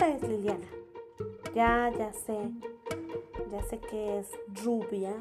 Esta 0.00 0.16
es 0.16 0.22
Liliana. 0.30 0.66
Ya, 1.54 1.92
ya 1.98 2.10
sé. 2.14 2.38
Ya 3.52 3.62
sé 3.64 3.78
que 3.80 4.20
es 4.20 4.30
rubia, 4.64 5.12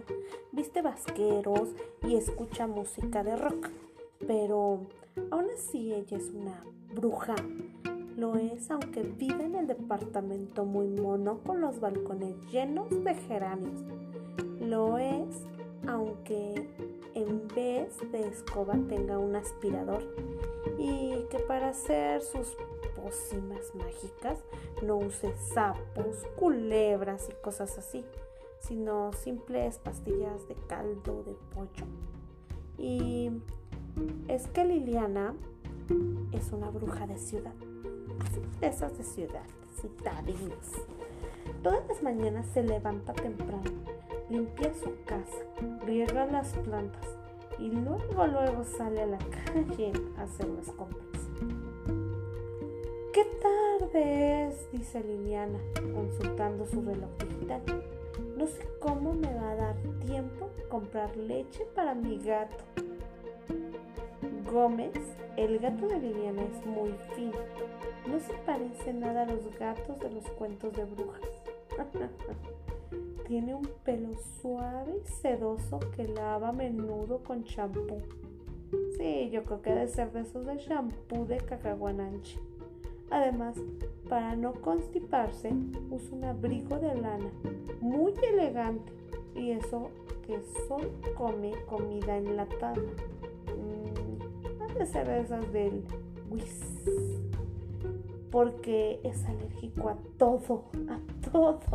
viste 0.54 0.82
vasqueros 0.82 1.76
y 2.08 2.16
escucha 2.16 2.66
música 2.66 3.22
de 3.22 3.36
rock. 3.36 3.68
Pero 4.26 4.80
aún 5.32 5.48
así 5.54 5.92
ella 5.94 6.16
es 6.16 6.32
una 6.34 6.64
bruja. 6.96 7.36
Lo 8.16 8.38
es 8.38 8.72
aunque 8.72 9.02
vive 9.04 9.44
en 9.44 9.56
el 9.56 9.68
departamento 9.68 10.64
muy 10.64 10.88
mono 10.88 11.42
con 11.46 11.60
los 11.60 11.82
balcones 11.82 12.38
llenos 12.50 13.04
de 13.04 13.16
geranios. 13.16 13.84
Lo 14.62 14.98
es 14.98 15.44
aunque 15.88 16.70
en 17.16 17.50
vez 17.50 17.98
de 18.14 18.30
escoba 18.30 18.76
tenga 18.88 19.20
un 19.20 19.36
aspirador 19.36 20.04
y 20.78 21.26
que 21.30 21.40
para 21.40 21.70
hacer 21.70 22.22
sus 22.22 22.56
pócimas 23.02 23.74
mágicas 23.76 24.40
no 24.82 24.98
use 24.98 25.34
sapos, 25.54 26.26
culebras 26.36 27.30
y 27.30 27.42
cosas 27.42 27.78
así, 27.78 28.06
sino 28.60 29.14
simples 29.14 29.78
pastillas 29.80 30.48
de 30.48 30.56
caldo 30.68 31.24
de 31.24 31.36
pollo. 31.54 31.86
Y 32.78 33.32
es 34.28 34.48
que 34.48 34.66
Liliana 34.66 35.36
es 36.32 36.52
una 36.52 36.70
bruja 36.70 37.08
de 37.08 37.18
ciudad, 37.18 37.54
de 38.60 38.68
esas 38.68 38.98
de 38.98 39.04
ciudad, 39.04 39.46
citadinas. 39.82 40.72
Todas 41.64 41.86
las 41.88 42.02
mañanas 42.04 42.46
se 42.54 42.64
levanta 42.64 43.14
temprano, 43.14 43.72
limpia 44.30 44.74
su 44.74 44.94
casa, 45.06 45.44
riega 45.86 46.26
las 46.26 46.54
plantas 46.54 47.06
y 47.58 47.72
luego 47.72 48.28
luego 48.28 48.64
sale 48.64 49.02
a 49.02 49.08
la 49.08 49.18
calle 49.46 49.92
a 50.18 50.24
hacer 50.24 50.48
las 50.48 50.68
compras. 50.72 51.09
Dice 54.72 55.04
Liliana, 55.04 55.60
consultando 55.94 56.66
su 56.66 56.82
reloj 56.82 57.10
digital. 57.20 57.62
No 58.38 58.48
sé 58.48 58.68
cómo 58.80 59.14
me 59.14 59.34
va 59.34 59.52
a 59.52 59.56
dar 59.56 59.76
tiempo 60.06 60.50
comprar 60.70 61.16
leche 61.18 61.66
para 61.76 61.94
mi 61.94 62.18
gato. 62.20 62.64
Gómez, 64.52 64.94
el 65.38 65.60
gato 65.60 65.88
de 65.88 66.00
Liliana 66.00 66.44
es 66.44 66.66
muy 66.66 66.94
fino. 67.16 67.38
No 68.08 68.20
se 68.20 68.34
parece 68.46 68.94
nada 68.94 69.24
a 69.24 69.26
los 69.26 69.58
gatos 69.60 70.00
de 70.00 70.10
los 70.12 70.26
cuentos 70.32 70.74
de 70.74 70.86
brujas. 70.86 71.30
Tiene 73.28 73.54
un 73.54 73.70
pelo 73.84 74.16
suave 74.42 75.02
y 75.06 75.08
sedoso 75.08 75.80
que 75.96 76.08
lava 76.08 76.50
a 76.50 76.54
menudo 76.54 77.24
con 77.24 77.44
champú. 77.44 78.02
Sí, 78.98 79.30
yo 79.32 79.44
creo 79.44 79.62
que 79.62 79.70
debe 79.70 79.88
ser 79.88 80.12
de 80.12 80.22
esos 80.22 80.46
de 80.46 80.58
champú 80.58 81.26
de 81.26 81.38
cacahuananche. 81.38 82.40
Además, 83.12 83.56
para 84.08 84.36
no 84.36 84.54
constiparse, 84.54 85.52
usa 85.90 86.16
un 86.16 86.26
abrigo 86.26 86.78
de 86.80 86.94
lana 86.96 87.32
muy 87.82 88.14
elegante 88.24 88.92
y 89.36 89.52
eso 89.52 89.90
que 90.26 90.42
solo 90.68 90.90
come 91.16 91.52
comida 91.68 92.18
enlatada. 92.18 92.76
Mm, 92.76 94.78
de 94.78 94.86
ser 94.86 95.10
esas 95.10 95.52
del 95.52 95.84
whis. 96.30 96.80
Porque 98.32 99.02
es 99.04 99.26
alérgico 99.26 99.90
a 99.90 99.98
todo, 100.18 100.70
a 100.88 101.00
todo. 101.32 101.74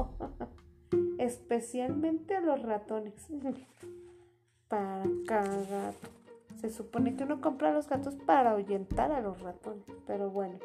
Especialmente 1.18 2.36
a 2.36 2.40
los 2.40 2.62
ratones. 2.62 3.26
para 4.68 5.04
cagar. 5.26 5.94
Se 6.60 6.70
supone 6.70 7.16
que 7.16 7.24
uno 7.24 7.40
compra 7.40 7.70
a 7.70 7.72
los 7.72 7.88
gatos 7.88 8.14
para 8.26 8.52
ahuyentar 8.52 9.10
a 9.12 9.20
los 9.20 9.40
ratones. 9.40 9.84
Pero 10.06 10.30
bueno. 10.30 10.58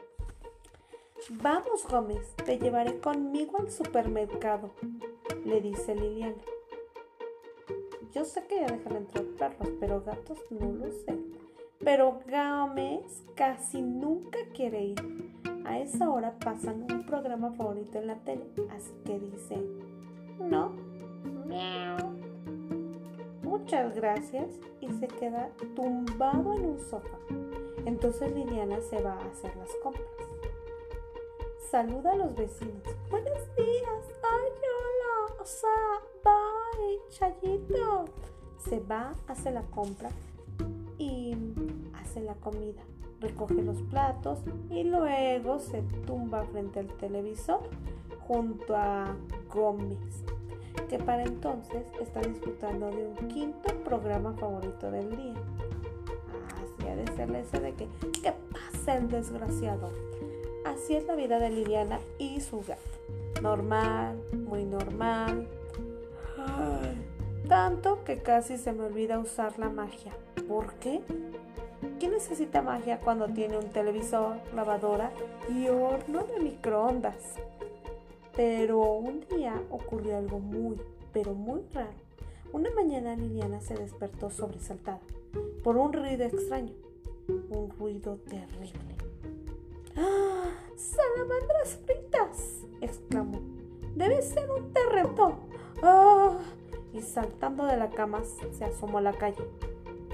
Vamos, 1.27 1.85
Gómez, 1.87 2.33
te 2.45 2.57
llevaré 2.57 2.99
conmigo 2.99 3.57
al 3.59 3.69
supermercado, 3.69 4.71
le 5.45 5.59
dice 5.59 5.93
Liliana. 5.93 6.41
Yo 8.13 8.23
sé 8.23 8.45
que 8.47 8.55
ya 8.55 8.67
dejan 8.67 8.95
entrar 8.95 9.25
perros, 9.37 9.69
pero 9.79 10.01
gatos 10.01 10.39
no 10.49 10.71
lo 10.71 10.89
sé. 10.89 11.19
Pero 11.79 12.21
Gómez 12.25 13.23
casi 13.35 13.81
nunca 13.81 14.39
quiere 14.55 14.85
ir. 14.85 15.29
A 15.65 15.79
esa 15.79 16.09
hora 16.09 16.39
pasan 16.39 16.87
un 16.91 17.05
programa 17.05 17.51
favorito 17.51 17.99
en 17.99 18.07
la 18.07 18.15
tele, 18.19 18.45
así 18.71 18.93
que 19.05 19.19
dice, 19.19 19.57
no, 20.39 20.71
miau. 21.45 21.97
Muchas 23.43 23.93
gracias 23.93 24.49
y 24.79 24.89
se 24.93 25.07
queda 25.07 25.49
tumbado 25.75 26.53
en 26.53 26.65
un 26.65 26.79
sofá. 26.79 27.19
Entonces 27.85 28.33
Liliana 28.33 28.79
se 28.81 29.01
va 29.01 29.13
a 29.13 29.25
hacer 29.25 29.55
las 29.57 29.69
compras 29.83 30.18
saluda 31.69 32.13
a 32.13 32.15
los 32.15 32.35
vecinos. 32.35 32.81
Buenos 33.11 33.55
días. 33.55 34.03
Ay, 34.23 34.51
hola. 34.75 35.35
O 35.39 35.45
sea, 35.45 35.69
bye, 36.23 36.99
chayito. 37.09 38.05
Se 38.57 38.79
va, 38.79 39.13
hace 39.27 39.51
la 39.51 39.61
compra 39.63 40.09
y 40.97 41.35
hace 41.93 42.21
la 42.21 42.33
comida. 42.35 42.81
Recoge 43.19 43.61
los 43.61 43.81
platos 43.83 44.39
y 44.69 44.83
luego 44.83 45.59
se 45.59 45.81
tumba 46.07 46.43
frente 46.45 46.79
al 46.79 46.87
televisor 46.87 47.61
junto 48.27 48.75
a 48.75 49.15
Gómez, 49.53 50.23
que 50.89 50.97
para 50.99 51.23
entonces 51.23 51.85
está 51.99 52.21
disfrutando 52.21 52.89
de 52.91 53.07
un 53.07 53.27
quinto 53.27 53.73
programa 53.83 54.33
favorito 54.33 54.89
del 54.89 55.15
día. 55.15 55.33
Así 56.55 56.87
ha 56.87 56.95
de 56.95 57.07
ser 57.15 57.35
ese 57.35 57.59
de 57.59 57.73
que, 57.73 57.87
¿qué 58.23 58.33
pasa 58.53 58.97
el 58.97 59.09
desgraciado? 59.09 60.08
Así 60.69 60.95
es 60.95 61.07
la 61.07 61.15
vida 61.15 61.39
de 61.39 61.49
Liliana 61.49 61.99
y 62.19 62.39
su 62.41 62.61
gato. 62.61 63.41
Normal, 63.41 64.21
muy 64.47 64.65
normal. 64.65 65.47
tanto 67.47 68.03
que 68.03 68.19
casi 68.19 68.57
se 68.57 68.71
me 68.71 68.83
olvida 68.83 69.17
usar 69.17 69.57
la 69.57 69.69
magia. 69.69 70.13
¿Por 70.47 70.73
qué? 70.75 71.01
¿Quién 71.99 72.11
necesita 72.11 72.61
magia 72.61 72.99
cuando 72.99 73.27
tiene 73.29 73.57
un 73.57 73.69
televisor, 73.69 74.35
lavadora 74.53 75.11
y 75.49 75.69
horno 75.69 76.23
de 76.25 76.39
microondas? 76.39 77.33
Pero 78.35 78.79
un 78.79 79.25
día 79.35 79.59
ocurrió 79.71 80.17
algo 80.17 80.37
muy, 80.37 80.79
pero 81.11 81.33
muy 81.33 81.61
raro. 81.73 81.97
Una 82.53 82.69
mañana 82.75 83.15
Liliana 83.15 83.59
se 83.59 83.73
despertó 83.73 84.29
sobresaltada 84.29 85.01
por 85.63 85.77
un 85.77 85.93
ruido 85.93 86.25
extraño, 86.25 86.73
un 87.49 87.71
ruido 87.71 88.17
terrible. 88.17 88.95
¡Ah! 89.97 90.28
¡Salamandras 90.79 91.77
fritas! 91.85 92.63
exclamó. 92.79 93.41
Debe 93.95 94.21
ser 94.21 94.49
un 94.49 94.71
terremoto. 94.71 95.39
¡Ah! 95.83 96.37
Y 96.93 97.01
saltando 97.01 97.65
de 97.65 97.75
la 97.75 97.89
cama 97.89 98.21
se 98.57 98.63
asomó 98.63 98.99
a 98.99 99.01
la 99.01 99.11
calle. 99.11 99.43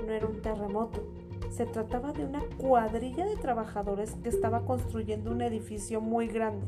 No 0.04 0.12
era 0.12 0.26
un 0.26 0.42
terremoto. 0.42 1.04
Se 1.52 1.68
trataba 1.68 2.14
de 2.14 2.26
una 2.26 2.42
cuadrilla 2.58 3.26
de 3.26 3.36
trabajadores 3.38 4.16
que 4.24 4.30
estaba 4.30 4.66
construyendo 4.66 5.30
un 5.30 5.44
edificio 5.44 6.02
muy 6.02 6.28
grande. 6.28 6.66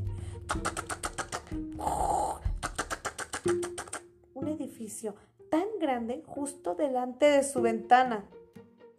Un 4.36 4.48
edificio 4.48 5.16
tan 5.50 5.68
grande 5.80 6.24
justo 6.28 6.76
delante 6.76 7.26
de 7.26 7.44
su 7.44 7.64
ventana. 7.64 8.26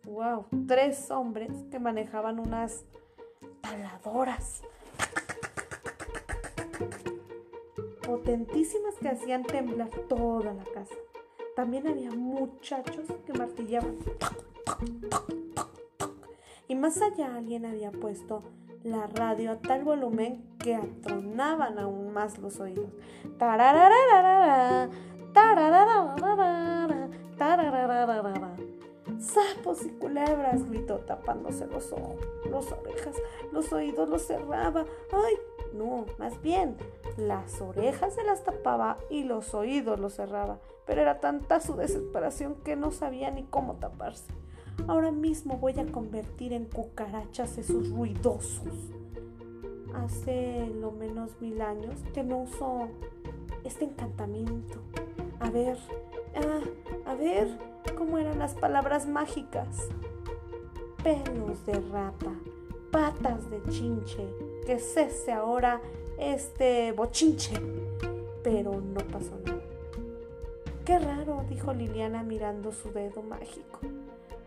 ¡Wow! 0.04 0.47
Tres 0.66 1.08
hombres 1.12 1.53
que 1.70 1.78
manejaban 1.78 2.41
unas 2.41 2.84
taladoras 3.60 4.62
potentísimas 8.09 8.94
que 9.00 9.09
hacían 9.09 9.42
temblar 9.42 9.91
toda 10.09 10.54
la 10.54 10.64
casa. 10.64 10.94
También 11.54 11.86
había 11.88 12.10
muchachos 12.10 13.06
que 13.26 13.32
martillaban. 13.32 13.97
Y 16.69 16.75
más 16.75 17.00
allá 17.02 17.37
alguien 17.37 17.67
había 17.67 17.90
puesto 17.90 18.43
la 18.82 19.06
radio 19.06 19.52
a 19.52 19.58
tal 19.58 19.84
volumen 19.84 20.44
que 20.58 20.75
atronaban 20.76 21.78
aún 21.78 22.12
más 22.12 22.38
los 22.38 22.61
oídos. 22.61 22.90
Sapos 29.19 29.84
y 29.84 29.90
culebras, 29.90 30.69
gritó 30.69 30.99
tapándose 30.99 31.66
los 31.66 31.93
ojos, 31.93 32.16
las 32.50 32.70
orejas, 32.72 33.16
los 33.52 33.72
oídos 33.72 34.08
los 34.08 34.26
cerraba. 34.26 34.84
¡Ay! 35.12 35.34
No, 35.75 36.06
más 36.19 36.40
bien, 36.43 36.76
las 37.16 37.60
orejas 37.60 38.14
se 38.14 38.25
las 38.25 38.44
tapaba 38.44 38.99
y 39.10 39.25
los 39.25 39.55
oídos 39.55 39.99
los 40.00 40.14
cerraba, 40.14 40.58
pero 40.87 41.02
era 41.02 41.20
tanta 41.20 41.60
su 41.60 41.75
desesperación 41.75 42.56
que 42.64 42.76
no 42.76 42.90
sabía 42.90 43.31
ni 43.31 43.44
cómo 43.44 43.75
taparse. 43.75 44.32
Ahora 44.87 45.10
mismo 45.10 45.58
voy 45.58 45.78
a 45.78 45.87
convertir 45.87 46.52
en 46.52 46.64
cucarachas 46.66 47.58
esos 47.58 47.90
ruidosos. 47.90 48.93
Hace 49.94 50.69
lo 50.81 50.93
menos 50.93 51.40
mil 51.40 51.60
años 51.60 51.96
que 52.14 52.22
no 52.22 52.43
uso 52.43 52.88
este 53.64 53.84
encantamiento. 53.84 54.78
A 55.40 55.50
ver, 55.50 55.76
ah, 56.37 56.60
a 57.08 57.14
ver 57.14 57.49
cómo 57.96 58.19
eran 58.19 58.38
las 58.38 58.55
palabras 58.55 59.06
mágicas. 59.06 59.88
Pelos 61.02 61.64
de 61.64 61.81
rata, 61.90 62.32
patas 62.90 63.49
de 63.49 63.62
chinche, 63.70 64.28
que 64.66 64.78
cese 64.78 65.32
ahora 65.32 65.81
este 66.19 66.93
bochinche. 66.93 67.55
Pero 68.44 68.81
no 68.81 69.00
pasó 69.10 69.38
nada. 69.44 69.58
Qué 70.84 70.99
raro, 70.99 71.44
dijo 71.49 71.72
Liliana 71.72 72.22
mirando 72.22 72.72
su 72.72 72.93
dedo 72.93 73.22
mágico. 73.22 73.81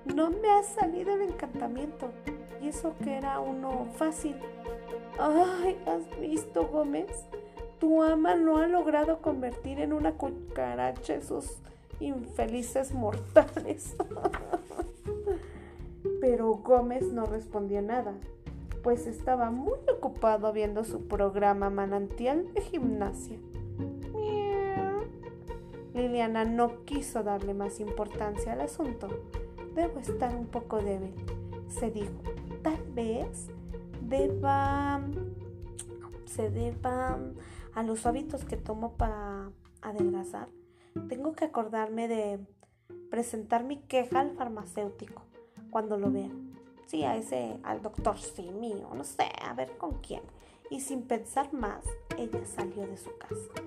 No 0.06 0.30
me 0.30 0.50
ha 0.52 0.64
salido 0.64 1.16
el 1.16 1.22
encantamiento. 1.22 2.10
Y 2.62 2.68
eso 2.68 2.94
que 3.04 3.16
era 3.16 3.40
uno 3.40 3.88
fácil. 3.96 4.36
Ay, 5.20 5.78
¿has 5.88 6.20
visto, 6.20 6.68
Gómez? 6.68 7.26
Tu 7.80 8.04
ama 8.04 8.36
no 8.36 8.58
ha 8.58 8.68
logrado 8.68 9.20
convertir 9.20 9.80
en 9.80 9.94
una 9.94 10.14
cucaracha 10.14 11.16
esos 11.16 11.62
infelices 12.02 12.94
mortales. 12.94 13.96
Pero 16.22 16.54
Gómez 16.56 17.12
no 17.12 17.26
respondió 17.26 17.82
nada, 17.82 18.14
pues 18.84 19.08
estaba 19.08 19.50
muy 19.50 19.80
ocupado 19.94 20.54
viendo 20.54 20.84
su 20.84 21.08
programa 21.08 21.70
manantial 21.70 22.54
de 22.54 22.62
gimnasia. 22.62 23.38
Liliana 25.94 26.46
no 26.46 26.86
quiso 26.86 27.22
darle 27.22 27.54
más 27.54 27.80
importancia 27.80 28.54
al 28.54 28.62
asunto. 28.62 29.08
Debo 29.76 30.00
estar 30.00 30.36
un 30.36 30.48
poco 30.48 30.78
débil, 30.78 31.14
se 31.68 31.92
dijo. 31.92 32.12
Tal 32.62 32.82
vez 32.94 33.48
deba 34.02 35.02
se 36.26 36.50
deba 36.50 37.20
a 37.74 37.84
los 37.84 38.06
hábitos 38.06 38.46
que 38.46 38.58
tomo 38.58 38.94
para 38.94 39.52
adelgazar. 39.82 40.48
Tengo 41.08 41.34
que 41.34 41.46
acordarme 41.46 42.08
de 42.08 42.40
presentar 43.10 43.64
mi 43.64 43.78
queja 43.78 44.20
al 44.20 44.32
farmacéutico 44.32 45.24
cuando 45.70 45.98
lo 45.98 46.12
vean. 46.12 46.52
Sí, 46.86 47.04
a 47.04 47.16
ese, 47.16 47.58
al 47.64 47.82
doctor 47.82 48.18
sí 48.18 48.52
mío, 48.52 48.90
no 48.94 49.04
sé, 49.04 49.30
a 49.42 49.54
ver 49.54 49.78
con 49.78 50.02
quién. 50.02 50.22
Y 50.70 50.82
sin 50.82 51.04
pensar 51.04 51.54
más, 51.54 51.84
ella 52.18 52.46
salió 52.46 52.86
de 52.86 52.98
su 52.98 53.18
casa. 53.18 53.62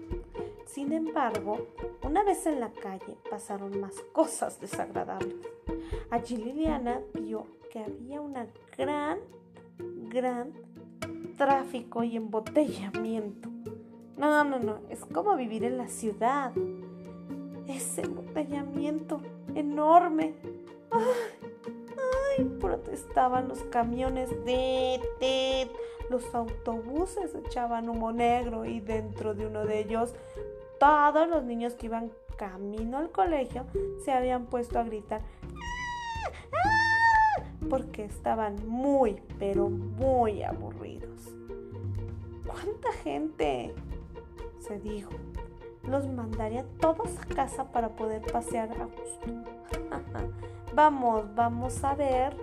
Sin 0.67 0.93
embargo, 0.93 1.69
una 2.03 2.25
vez 2.25 2.47
en 2.47 2.61
la 2.61 2.71
calle 2.73 3.17
pasaron 3.31 3.81
más 3.81 3.94
cosas 4.12 4.61
desagradables. 4.61 5.37
Allí 6.11 6.37
Liliana 6.37 7.00
vio 7.15 7.47
que 7.70 7.81
había 7.81 8.20
una 8.20 8.47
gran, 8.77 9.19
gran 10.09 10.53
tráfico 11.37 12.03
y 12.05 12.17
embotellamiento. 12.17 13.50
No, 14.17 14.44
no, 14.44 14.59
no, 14.59 14.81
es 14.91 15.05
como 15.05 15.37
vivir 15.37 15.65
en 15.65 15.79
la 15.79 15.88
ciudad. 15.88 16.53
Ese 17.69 18.02
embotellamiento 18.02 19.20
enorme. 19.55 20.34
Ay, 20.90 22.44
protestaban 22.61 23.49
los 23.49 23.61
camiones 23.64 24.31
de 24.44 25.00
TED. 25.19 25.69
Los 26.11 26.34
autobuses 26.34 27.34
echaban 27.34 27.88
humo 27.88 28.12
negro 28.12 28.64
y 28.64 28.81
dentro 28.81 29.34
de 29.34 29.46
uno 29.46 29.64
de 29.64 29.81
ellos 29.81 30.14
todos 30.78 31.28
los 31.28 31.44
niños 31.44 31.75
que 31.75 31.87
iban 31.87 32.12
camino 32.37 32.99
al 32.99 33.11
colegio 33.11 33.64
se 34.05 34.12
habían 34.12 34.46
puesto 34.46 34.78
a 34.78 34.82
gritar 34.82 35.22
porque 37.69 38.05
estaban 38.05 38.56
muy, 38.69 39.20
pero 39.38 39.69
muy 39.69 40.43
aburridos. 40.43 41.34
¿Cuánta 42.46 42.93
gente? 42.93 43.75
se 44.58 44.78
dijo. 44.78 45.10
Los 45.88 46.06
mandaría 46.06 46.64
todos 46.81 47.10
a 47.19 47.34
casa 47.34 47.64
para 47.64 47.90
poder 47.90 48.22
pasear 48.32 48.70
a 48.72 48.84
gusto. 48.86 49.26
vamos, 50.75 51.34
vamos 51.34 51.84
a 51.84 51.94
ver. 51.94 52.34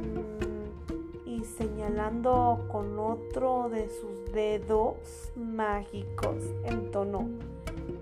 Mm, 0.00 1.28
y 1.28 1.44
señalando 1.44 2.66
con 2.70 2.98
otro 2.98 3.68
de 3.68 3.88
sus 3.88 4.32
dedos 4.32 4.96
mágicos, 5.36 6.36
entonó. 6.64 7.28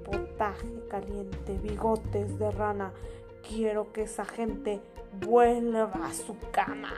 Potaje 0.05 0.83
caliente, 0.89 1.59
bigotes 1.63 2.39
de 2.39 2.51
rana. 2.51 2.93
Quiero 3.47 3.93
que 3.93 4.03
esa 4.03 4.25
gente 4.25 4.81
vuelva 5.21 5.91
a 6.07 6.13
su 6.13 6.37
cama. 6.51 6.93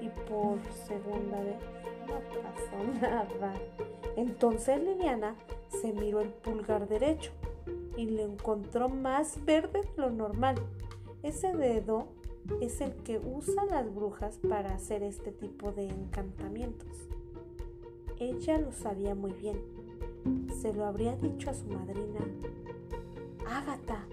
Y 0.00 0.08
por 0.28 0.58
segunda 0.86 1.40
vez 1.40 1.56
no 2.06 2.20
pasó 2.42 3.00
nada. 3.00 3.54
Entonces 4.16 4.82
Liliana 4.82 5.36
se 5.68 5.92
miró 5.92 6.20
el 6.20 6.28
pulgar 6.28 6.88
derecho 6.88 7.32
y 7.96 8.06
lo 8.06 8.22
encontró 8.22 8.88
más 8.88 9.44
verde 9.44 9.82
de 9.82 10.02
lo 10.02 10.10
normal. 10.10 10.56
Ese 11.22 11.52
dedo 11.52 12.06
es 12.60 12.80
el 12.80 12.94
que 12.96 13.18
usan 13.18 13.68
las 13.68 13.92
brujas 13.94 14.38
para 14.48 14.74
hacer 14.74 15.02
este 15.02 15.32
tipo 15.32 15.72
de 15.72 15.88
encantamientos. 15.88 17.08
Ella 18.18 18.58
lo 18.58 18.72
sabía 18.72 19.14
muy 19.14 19.32
bien. 19.32 19.58
Se 20.60 20.72
lo 20.72 20.84
habría 20.84 21.16
dicho 21.16 21.50
a 21.50 21.54
su 21.54 21.66
madrina, 21.66 22.20
Ágata, 23.46 24.06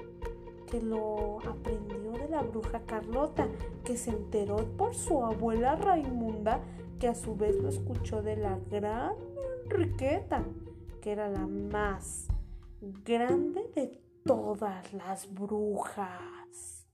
que 0.70 0.82
lo 0.82 1.40
aprendió 1.40 2.12
de 2.14 2.30
la 2.30 2.42
bruja 2.42 2.82
Carlota, 2.86 3.48
que 3.84 3.96
se 3.98 4.10
enteró 4.10 4.58
por 4.78 4.96
su 4.96 5.24
abuela 5.24 5.76
Raimunda, 5.76 6.62
que 7.00 7.08
a 7.08 7.16
su 7.16 7.36
vez 7.36 7.56
lo 7.56 7.70
escuchó 7.70 8.22
de 8.22 8.38
la 8.38 8.60
gran 8.70 9.14
Enriqueta, 9.72 10.44
que 11.02 11.14
era 11.14 11.30
la 11.30 11.48
más 11.48 12.28
grande 13.06 13.72
de 13.74 14.02
todas 14.26 14.92
las 14.92 15.34
brujas. 15.34 16.86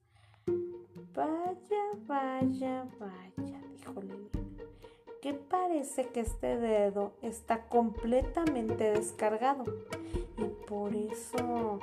Vaya, 1.16 1.84
vaya, 2.06 2.88
vaya, 3.00 3.62
dijo 3.72 4.00
Liliana, 4.00 4.30
que 5.24 5.34
parece 5.34 6.10
que 6.10 6.20
este 6.20 6.58
dedo 6.58 7.14
está 7.24 7.68
completamente 7.68 8.92
descargado 8.92 9.66
y 10.38 10.46
por 10.68 10.94
eso 10.94 11.80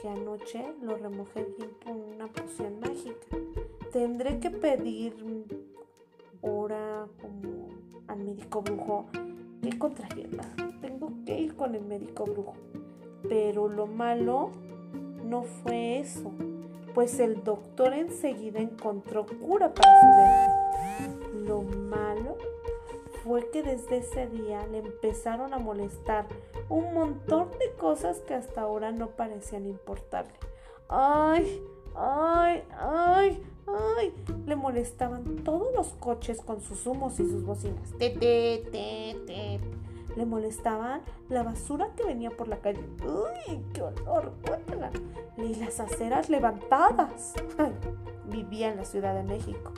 que 0.00 0.08
anoche 0.08 0.72
lo 0.80 0.96
remojé 0.96 1.48
bien 1.58 1.70
con 1.84 1.96
una 2.14 2.28
poción 2.28 2.78
mágica. 2.78 3.36
Tendré 3.92 4.38
que 4.38 4.50
pedir 4.50 5.16
hora 6.42 7.08
como 7.20 7.70
al 8.06 8.20
médico 8.20 8.62
brujo 8.62 9.06
qué 9.62 9.78
contrariedad. 9.78 10.46
Tengo 10.80 11.12
que 11.24 11.38
ir 11.38 11.56
con 11.56 11.74
el 11.74 11.84
médico 11.84 12.24
brujo. 12.24 12.54
Pero 13.28 13.68
lo 13.68 13.86
malo 13.86 14.52
no 15.24 15.42
fue 15.42 15.98
eso, 15.98 16.32
pues 16.94 17.18
el 17.20 17.42
doctor 17.44 17.92
enseguida 17.92 18.60
encontró 18.60 19.26
cura 19.26 19.74
para 19.74 19.90
su 20.00 20.06
dedo. 20.16 21.44
Lo 21.46 21.62
malo 21.62 22.36
fue 23.24 23.50
que 23.50 23.62
desde 23.62 23.98
ese 23.98 24.26
día 24.28 24.66
le 24.68 24.78
empezaron 24.78 25.52
a 25.52 25.58
molestar 25.58 26.26
un 26.68 26.94
montón 26.94 27.50
de 27.58 27.72
cosas 27.78 28.20
que 28.20 28.34
hasta 28.34 28.62
ahora 28.62 28.92
no 28.92 29.08
parecían 29.08 29.66
importarle. 29.66 30.32
¡Ay! 30.88 31.62
¡Ay! 31.94 32.62
¡Ay! 32.78 33.42
¡Ay! 33.96 34.12
Le 34.46 34.56
molestaban 34.56 35.36
todos 35.44 35.74
los 35.74 35.88
coches 35.94 36.40
con 36.40 36.60
sus 36.60 36.86
humos 36.86 37.18
y 37.20 37.28
sus 37.28 37.44
bocinas. 37.44 37.90
¡Te, 37.98 38.10
te, 38.10 38.64
te, 38.70 39.60
Le 40.16 40.26
molestaban 40.26 41.02
la 41.28 41.42
basura 41.42 41.90
que 41.96 42.04
venía 42.04 42.30
por 42.30 42.48
la 42.48 42.58
calle. 42.58 42.80
¡Uy! 43.04 43.60
¡Qué 43.72 43.82
olor! 43.82 44.32
Y 45.36 45.54
las 45.56 45.80
aceras 45.80 46.28
levantadas. 46.28 47.34
Vivía 48.26 48.70
en 48.70 48.76
la 48.76 48.84
Ciudad 48.84 49.14
de 49.14 49.22
México. 49.22 49.72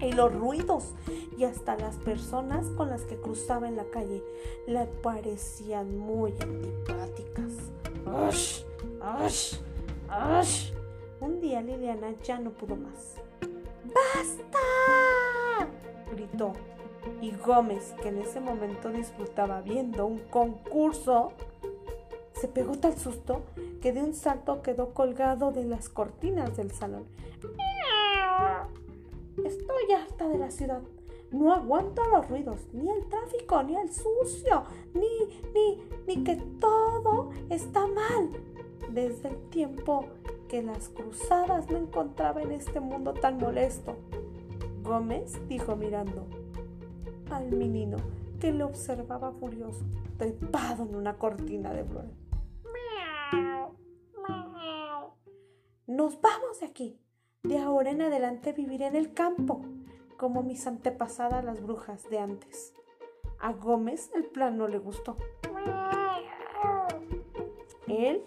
Y 0.00 0.12
los 0.12 0.34
ruidos 0.34 0.92
y 1.38 1.44
hasta 1.44 1.76
las 1.76 1.96
personas 1.96 2.66
con 2.70 2.90
las 2.90 3.02
que 3.02 3.16
cruzaba 3.16 3.68
en 3.68 3.76
la 3.76 3.84
calle 3.84 4.22
le 4.66 4.86
parecían 4.86 5.96
muy 5.96 6.32
antipáticas. 6.40 7.52
¡Ash! 8.06 8.62
¡Ash! 9.00 9.54
¡Ash! 10.08 10.73
Liliana 11.62 12.12
ya 12.22 12.38
no 12.38 12.50
pudo 12.50 12.76
más. 12.76 13.16
¡Basta! 13.94 14.58
gritó. 16.14 16.52
Y 17.20 17.32
Gómez, 17.32 17.94
que 18.02 18.08
en 18.08 18.18
ese 18.18 18.40
momento 18.40 18.90
disfrutaba 18.90 19.60
viendo 19.60 20.06
un 20.06 20.18
concurso, 20.30 21.32
se 22.32 22.48
pegó 22.48 22.76
tal 22.76 22.96
susto 22.98 23.42
que 23.80 23.92
de 23.92 24.02
un 24.02 24.14
salto 24.14 24.62
quedó 24.62 24.94
colgado 24.94 25.52
de 25.52 25.64
las 25.64 25.88
cortinas 25.88 26.56
del 26.56 26.70
salón. 26.70 27.04
Estoy 29.44 29.92
harta 29.92 30.28
de 30.28 30.38
la 30.38 30.50
ciudad. 30.50 30.80
No 31.30 31.52
aguanto 31.52 32.02
los 32.08 32.28
ruidos, 32.28 32.60
ni 32.72 32.88
el 32.88 33.04
tráfico, 33.08 33.62
ni 33.64 33.76
el 33.76 33.92
sucio, 33.92 34.64
ni, 34.94 35.42
ni, 35.52 35.82
ni 36.06 36.24
que 36.24 36.36
todo 36.60 37.30
está 37.50 37.86
mal. 37.86 38.30
Desde 38.90 39.28
el 39.28 39.36
tiempo 39.50 40.06
que 40.48 40.62
las 40.62 40.88
cruzadas 40.88 41.70
no 41.70 41.78
encontraba 41.78 42.42
en 42.42 42.52
este 42.52 42.80
mundo 42.80 43.14
tan 43.14 43.38
molesto. 43.38 43.96
Gómez 44.82 45.40
dijo 45.48 45.76
mirando 45.76 46.26
al 47.30 47.50
menino 47.50 47.96
que 48.40 48.52
le 48.52 48.64
observaba 48.64 49.32
furioso, 49.32 49.84
trepado 50.18 50.84
en 50.84 50.94
una 50.94 51.16
cortina 51.18 51.72
de 51.72 51.84
flores. 51.84 52.24
Nos 55.86 56.20
vamos 56.20 56.60
de 56.60 56.66
aquí. 56.66 57.00
De 57.42 57.58
ahora 57.58 57.90
en 57.90 58.02
adelante 58.02 58.52
viviré 58.52 58.86
en 58.86 58.96
el 58.96 59.12
campo, 59.12 59.62
como 60.16 60.42
mis 60.42 60.66
antepasadas 60.66 61.44
las 61.44 61.62
brujas 61.62 62.08
de 62.08 62.18
antes. 62.18 62.74
A 63.38 63.52
Gómez 63.52 64.10
el 64.14 64.24
plan 64.24 64.56
no 64.56 64.66
le 64.66 64.78
gustó. 64.78 65.16
Él, 67.86 68.24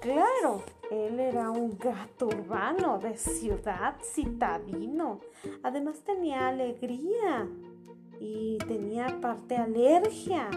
claro, 0.00 0.62
él 0.92 1.18
era 1.20 1.50
un 1.50 1.78
gato 1.78 2.26
urbano 2.26 2.98
de 2.98 3.16
ciudad 3.16 3.96
citadino. 4.02 5.20
Además 5.62 6.00
tenía 6.04 6.48
alegría 6.48 7.48
y 8.20 8.58
tenía 8.58 9.06
aparte 9.06 9.56
alergia 9.56 10.50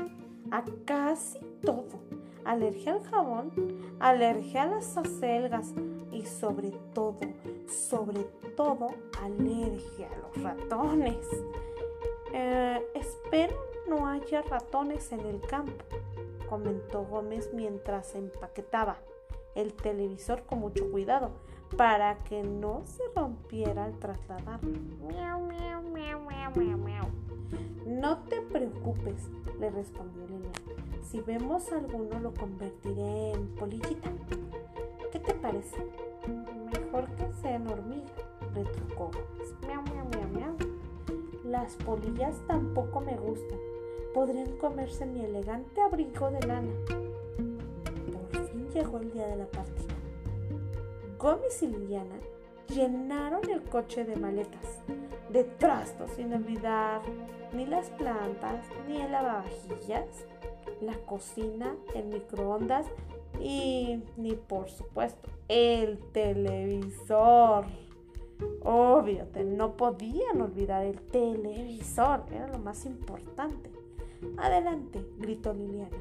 a 0.51 0.63
casi 0.83 1.39
todo. 1.63 2.03
Alergia 2.43 2.93
al 2.93 3.03
jabón, 3.03 3.51
alergia 3.99 4.63
a 4.63 4.67
las 4.67 4.97
acelgas 4.97 5.73
y 6.11 6.25
sobre 6.25 6.71
todo, 6.93 7.19
sobre 7.67 8.23
todo, 8.57 8.89
alergia 9.23 10.09
a 10.11 10.17
los 10.17 10.43
ratones. 10.43 11.25
Eh, 12.33 12.85
espero 12.93 13.55
no 13.87 14.07
haya 14.07 14.41
ratones 14.41 15.11
en 15.11 15.21
el 15.21 15.39
campo, 15.41 15.85
comentó 16.49 17.05
Gómez 17.05 17.51
mientras 17.53 18.13
empaquetaba 18.15 18.97
el 19.55 19.73
televisor 19.73 20.43
con 20.45 20.59
mucho 20.59 20.91
cuidado 20.91 21.31
para 21.77 22.23
que 22.23 22.43
no 22.43 22.83
se 22.85 23.03
rompiera 23.15 23.85
al 23.85 23.97
trasladarlo. 23.99 24.71
No 27.85 28.17
te 28.23 28.41
preocupes, 28.41 29.29
le 29.59 29.69
respondió 29.69 30.25
Liliana. 30.27 30.51
Si 31.01 31.21
vemos 31.21 31.71
alguno 31.71 32.19
lo 32.19 32.33
convertiré 32.33 33.31
en 33.31 33.47
polillita. 33.55 34.11
¿Qué 35.11 35.19
te 35.19 35.33
parece? 35.33 35.77
Mejor 36.73 37.09
que 37.15 37.31
sean 37.41 37.67
hormigas, 37.67 38.11
retrucó 38.53 39.11
Miau, 39.65 39.83
miau, 39.83 40.05
miau, 40.09 40.29
miau. 40.29 40.55
Las 41.43 41.75
polillas 41.75 42.35
tampoco 42.47 43.01
me 43.01 43.15
gustan. 43.17 43.59
Podrían 44.13 44.57
comerse 44.57 45.05
mi 45.05 45.23
elegante 45.23 45.81
abrigo 45.81 46.31
de 46.31 46.47
lana. 46.47 46.71
Llegó 48.75 48.97
el 48.97 49.09
día 49.13 49.25
de 49.27 49.37
la 49.37 49.45
partida. 49.45 49.93
Gómez 51.17 51.63
y 51.63 51.67
Liliana 51.67 52.19
llenaron 52.67 53.49
el 53.49 53.61
coche 53.61 54.03
de 54.03 54.17
maletas, 54.17 54.81
de 55.29 55.45
trastos, 55.45 56.11
sin 56.11 56.33
olvidar 56.33 57.01
ni 57.53 57.65
las 57.65 57.89
plantas, 57.91 58.65
ni 58.85 59.01
el 59.01 59.13
lavavajillas, 59.13 60.25
la 60.81 60.97
cocina, 61.05 61.73
el 61.93 62.07
microondas 62.07 62.85
y 63.39 64.03
ni 64.17 64.33
por 64.33 64.69
supuesto 64.69 65.29
el 65.47 65.97
televisor. 66.11 67.67
Obvio, 68.61 69.25
no 69.45 69.77
podían 69.77 70.41
olvidar 70.41 70.83
el 70.83 70.99
televisor, 70.99 72.25
era 72.29 72.49
lo 72.49 72.59
más 72.59 72.85
importante. 72.85 73.71
Adelante, 74.35 75.01
gritó 75.17 75.53
Liliana. 75.53 75.97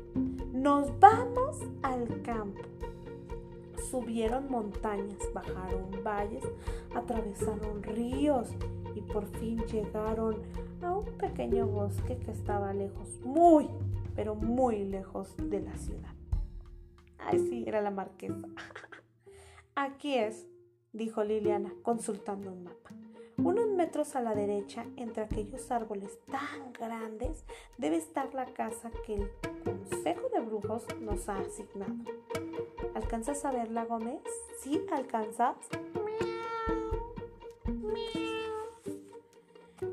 Nos 0.64 0.98
vamos 0.98 1.60
al 1.82 2.22
campo. 2.22 2.62
Subieron 3.90 4.50
montañas, 4.50 5.18
bajaron 5.34 5.90
valles, 6.02 6.42
atravesaron 6.94 7.82
ríos 7.82 8.48
y 8.94 9.02
por 9.02 9.26
fin 9.26 9.58
llegaron 9.66 10.40
a 10.80 10.96
un 10.96 11.04
pequeño 11.18 11.66
bosque 11.66 12.16
que 12.16 12.30
estaba 12.30 12.72
lejos, 12.72 13.20
muy, 13.26 13.68
pero 14.16 14.36
muy 14.36 14.86
lejos 14.86 15.36
de 15.36 15.60
la 15.60 15.76
ciudad. 15.76 16.14
Ay, 17.18 17.40
sí, 17.40 17.64
era 17.66 17.82
la 17.82 17.90
marquesa. 17.90 18.48
Aquí 19.74 20.14
es, 20.14 20.46
dijo 20.94 21.24
Liliana, 21.24 21.74
consultando 21.82 22.50
un 22.50 22.64
mapa. 22.64 23.03
Unos 23.44 23.66
metros 23.68 24.16
a 24.16 24.22
la 24.22 24.34
derecha, 24.34 24.86
entre 24.96 25.24
aquellos 25.24 25.70
árboles 25.70 26.18
tan 26.24 26.72
grandes, 26.72 27.44
debe 27.76 27.98
estar 27.98 28.32
la 28.32 28.46
casa 28.46 28.90
que 29.04 29.16
el 29.16 29.30
Consejo 29.62 30.30
de 30.32 30.40
Brujos 30.40 30.86
nos 31.02 31.28
ha 31.28 31.40
asignado. 31.40 31.92
¿Alcanzas 32.94 33.44
a 33.44 33.52
verla, 33.52 33.84
Gómez? 33.84 34.22
¿Sí 34.62 34.80
alcanzas? 34.90 35.56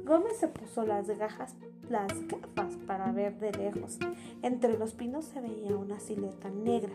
Gómez 0.05 0.37
se 0.37 0.47
puso 0.47 0.85
las 0.85 1.09
gafas, 1.09 1.53
las 1.89 2.25
gafas 2.27 2.77
para 2.87 3.11
ver 3.11 3.37
de 3.37 3.51
lejos. 3.51 3.99
Entre 4.41 4.77
los 4.77 4.93
pinos 4.93 5.25
se 5.25 5.41
veía 5.41 5.75
una 5.75 5.99
silueta 5.99 6.49
negra, 6.49 6.93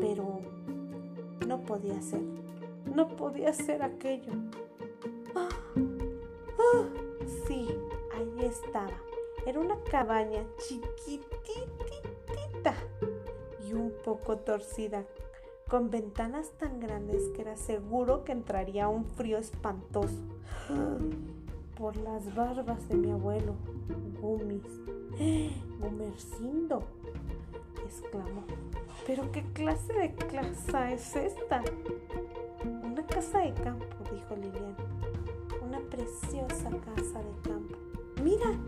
pero 0.00 0.42
no 1.44 1.60
podía 1.62 2.00
ser. 2.00 2.22
No 2.94 3.08
podía 3.16 3.52
ser 3.52 3.82
aquello. 3.82 4.32
¡Ah! 5.34 5.48
Sí, 7.46 7.68
ahí 8.14 8.44
estaba. 8.44 8.92
Era 9.46 9.60
una 9.60 9.76
cabaña 9.90 10.44
chiquititita 10.58 11.24
y 13.66 13.72
un 13.72 13.92
poco 14.04 14.36
torcida, 14.38 15.04
con 15.68 15.90
ventanas 15.90 16.50
tan 16.58 16.78
grandes 16.80 17.28
que 17.30 17.42
era 17.42 17.56
seguro 17.56 18.24
que 18.24 18.32
entraría 18.32 18.88
un 18.88 19.04
frío 19.04 19.38
espantoso. 19.38 20.22
Por 21.76 21.96
las 21.96 22.34
barbas 22.34 22.88
de 22.88 22.96
mi 22.96 23.10
abuelo, 23.10 23.54
Gumis. 24.20 24.62
Gumercindo, 25.80 26.84
exclamó. 27.84 28.44
¿Pero 29.06 29.30
qué 29.32 29.42
clase 29.52 29.92
de 29.92 30.14
casa 30.14 30.92
es 30.92 31.16
esta? 31.16 31.62
Una 32.64 33.04
casa 33.06 33.40
de 33.40 33.52
campo, 33.54 33.86
dijo 34.12 34.36
Liliana. 34.36 34.76
Preciosa 35.90 36.70
casa 36.70 37.18
de 37.18 37.48
campo. 37.48 37.76
Mira, 38.22 38.58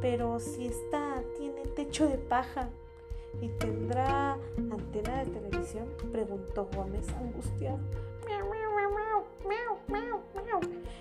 pero 0.00 0.40
si 0.40 0.66
esta 0.66 1.22
tiene 1.36 1.62
techo 1.76 2.08
de 2.08 2.18
paja 2.18 2.68
y 3.40 3.48
tendrá 3.48 4.32
antena 4.56 5.24
de 5.24 5.30
televisión, 5.30 5.86
preguntó 6.12 6.68
Gómez 6.74 7.08
angustiado. 7.10 7.78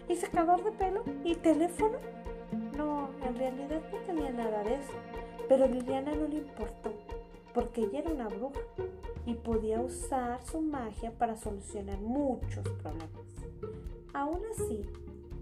¿Y 0.08 0.16
secador 0.16 0.64
de 0.64 0.72
pelo? 0.72 1.04
¿Y 1.24 1.36
teléfono? 1.36 1.98
No, 2.78 3.10
en 3.26 3.36
realidad 3.36 3.82
no 3.92 3.98
tenía 4.00 4.32
nada 4.32 4.64
de 4.64 4.76
eso, 4.76 4.94
pero 5.48 5.68
Liliana 5.68 6.14
no 6.14 6.28
le 6.28 6.38
importó 6.38 6.92
porque 7.54 7.82
ella 7.82 8.00
era 8.00 8.12
una 8.12 8.28
bruja 8.28 8.60
y 9.26 9.36
podía 9.36 9.80
usar 9.80 10.44
su 10.44 10.62
magia 10.62 11.12
para 11.12 11.36
solucionar 11.36 12.00
muchos 12.00 12.68
problemas. 12.82 13.10
Aún 14.14 14.42
así, 14.52 14.82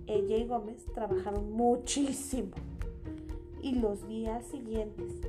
ella 0.08 0.38
y 0.38 0.46
Gómez 0.46 0.86
trabajaron 0.94 1.52
muchísimo 1.52 2.52
y 3.62 3.76
los 3.76 4.08
días 4.08 4.46
siguientes 4.46 5.22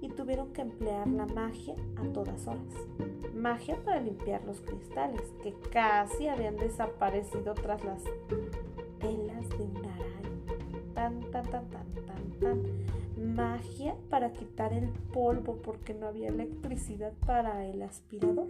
y 0.00 0.08
tuvieron 0.08 0.52
que 0.52 0.62
emplear 0.62 1.06
la 1.08 1.26
magia 1.26 1.74
a 1.96 2.12
todas 2.12 2.46
horas. 2.46 2.62
Magia 3.34 3.76
para 3.84 4.00
limpiar 4.00 4.44
los 4.44 4.60
cristales 4.60 5.22
que 5.42 5.54
casi 5.70 6.28
habían 6.28 6.56
desaparecido 6.56 7.54
tras 7.54 7.82
las 7.84 8.02
telas 9.00 9.48
de 9.50 9.64
una 9.64 9.94
araña. 9.94 10.92
Tan, 10.94 11.20
tan, 11.30 11.50
tan, 11.50 11.68
tan, 11.68 11.94
tan, 12.06 12.38
tan 12.40 12.84
magia 13.16 13.96
para 14.10 14.32
quitar 14.32 14.72
el 14.72 14.88
polvo 15.12 15.56
porque 15.62 15.94
no 15.94 16.06
había 16.06 16.28
electricidad 16.28 17.12
para 17.26 17.66
el 17.66 17.82
aspirador. 17.82 18.48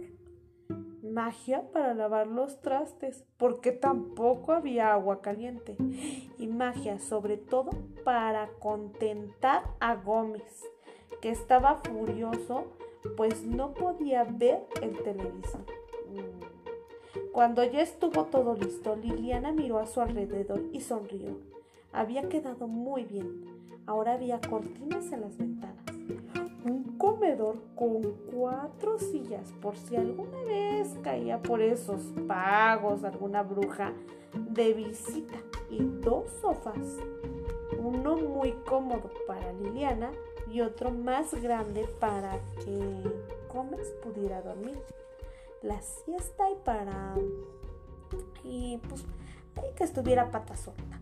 Magia 1.11 1.71
para 1.71 1.93
lavar 1.93 2.27
los 2.27 2.61
trastes 2.61 3.25
porque 3.37 3.71
tampoco 3.71 4.51
había 4.51 4.93
agua 4.93 5.21
caliente. 5.21 5.75
Y 6.37 6.47
magia 6.47 6.99
sobre 6.99 7.37
todo 7.37 7.71
para 8.03 8.49
contentar 8.59 9.63
a 9.79 9.95
Gómez, 9.95 10.63
que 11.21 11.29
estaba 11.29 11.81
furioso 11.83 12.65
pues 13.15 13.45
no 13.45 13.73
podía 13.73 14.23
ver 14.23 14.65
el 14.81 14.97
televisor. 15.03 15.61
Mm. 16.09 17.31
Cuando 17.31 17.63
ya 17.63 17.81
estuvo 17.81 18.25
todo 18.25 18.55
listo, 18.55 18.95
Liliana 18.95 19.51
miró 19.51 19.79
a 19.79 19.85
su 19.85 20.01
alrededor 20.01 20.63
y 20.73 20.81
sonrió. 20.81 21.37
Había 21.91 22.27
quedado 22.27 22.67
muy 22.67 23.03
bien 23.03 23.55
Ahora 23.87 24.13
había 24.13 24.41
cortinas 24.41 25.11
en 25.11 25.21
las 25.21 25.37
ventanas. 25.37 25.84
Un 26.65 26.97
comedor 26.97 27.57
con 27.75 28.01
cuatro 28.33 28.97
sillas 28.97 29.53
por 29.61 29.77
si 29.77 29.95
alguna 29.95 30.43
vez 30.45 30.97
caía 31.03 31.39
por 31.39 31.61
esos 31.61 32.01
pagos 32.27 33.03
alguna 33.03 33.43
bruja 33.43 33.93
de 34.33 34.73
visita. 34.73 35.35
Y 35.69 35.83
dos 36.01 36.27
sofás. 36.41 36.97
Uno 37.77 38.17
muy 38.17 38.51
cómodo 38.67 39.11
para 39.27 39.53
Liliana 39.53 40.09
y 40.51 40.61
otro 40.61 40.89
más 40.89 41.39
grande 41.39 41.87
para 41.99 42.39
que 42.63 43.03
Gómez 43.53 43.93
pudiera 44.03 44.41
dormir. 44.41 44.79
La 45.61 45.79
siesta 45.83 46.49
y 46.49 46.55
para... 46.63 47.13
Y 48.43 48.79
pues 48.89 49.05
que 49.75 49.83
estuviera 49.83 50.31
pata 50.31 50.55
suelta. 50.55 50.99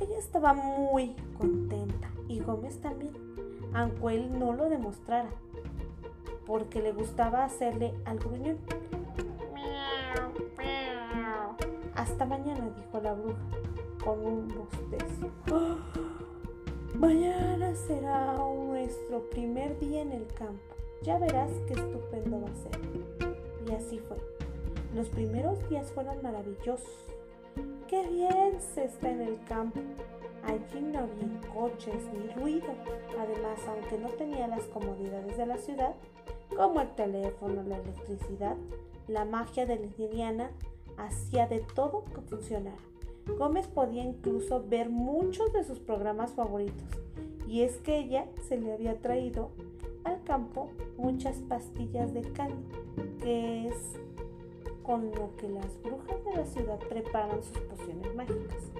Ella 0.00 0.18
estaba 0.18 0.52
muy 0.54 1.14
contenta 1.38 2.10
y 2.28 2.40
Gómez 2.40 2.80
también, 2.80 3.12
aunque 3.74 4.14
él 4.14 4.38
no 4.38 4.52
lo 4.52 4.68
demostrara, 4.68 5.30
porque 6.46 6.82
le 6.82 6.92
gustaba 6.92 7.44
hacerle 7.44 7.94
al 8.04 8.18
gruñón. 8.18 8.58
Hasta 11.94 12.24
mañana, 12.24 12.70
dijo 12.76 13.00
la 13.00 13.14
bruja, 13.14 13.40
con 14.02 14.24
un 14.24 14.48
bostezo. 14.48 15.30
Mañana 16.98 17.74
será 17.74 18.36
nuestro 18.36 19.28
primer 19.30 19.78
día 19.78 20.02
en 20.02 20.12
el 20.12 20.26
campo. 20.34 20.74
Ya 21.02 21.18
verás 21.18 21.50
qué 21.66 21.74
estupendo 21.74 22.40
va 22.42 22.48
a 22.48 22.54
ser. 22.54 22.80
Y 23.66 23.72
así 23.72 23.98
fue. 23.98 24.16
Los 24.94 25.08
primeros 25.08 25.68
días 25.68 25.90
fueron 25.92 26.22
maravillosos. 26.22 27.06
Qué 27.88 28.06
bien 28.08 28.60
se 28.60 28.84
está 28.84 29.10
en 29.10 29.22
el 29.22 29.44
campo. 29.44 29.80
Allí 30.44 30.80
no 30.80 31.00
había 31.00 31.40
coches 31.54 32.08
ni 32.12 32.32
ruido. 32.34 32.68
Además, 33.18 33.60
aunque 33.68 33.98
no 33.98 34.08
tenía 34.10 34.48
las 34.48 34.62
comodidades 34.64 35.36
de 35.36 35.46
la 35.46 35.58
ciudad, 35.58 35.94
como 36.56 36.80
el 36.80 36.90
teléfono, 36.94 37.62
la 37.62 37.78
electricidad, 37.78 38.56
la 39.08 39.24
magia 39.24 39.66
de 39.66 39.76
Liliana 39.76 40.50
hacía 40.96 41.46
de 41.46 41.60
todo 41.60 42.04
que 42.04 42.20
funcionara. 42.22 42.76
Gómez 43.38 43.68
podía 43.68 44.02
incluso 44.02 44.64
ver 44.66 44.90
muchos 44.90 45.52
de 45.52 45.64
sus 45.64 45.78
programas 45.78 46.32
favoritos, 46.32 46.88
y 47.46 47.62
es 47.62 47.76
que 47.76 47.98
ella 47.98 48.26
se 48.48 48.58
le 48.58 48.72
había 48.72 49.00
traído 49.00 49.50
al 50.04 50.22
campo 50.24 50.70
muchas 50.96 51.36
pastillas 51.48 52.12
de 52.12 52.22
caldo, 52.32 52.56
que 53.22 53.68
es 53.68 53.76
con 54.82 55.12
lo 55.12 55.36
que 55.36 55.48
las 55.48 55.80
brujas 55.82 56.24
de 56.24 56.36
la 56.36 56.44
ciudad 56.44 56.78
preparan 56.88 57.42
sus 57.42 57.58
pociones 57.58 58.14
mágicas. 58.14 58.72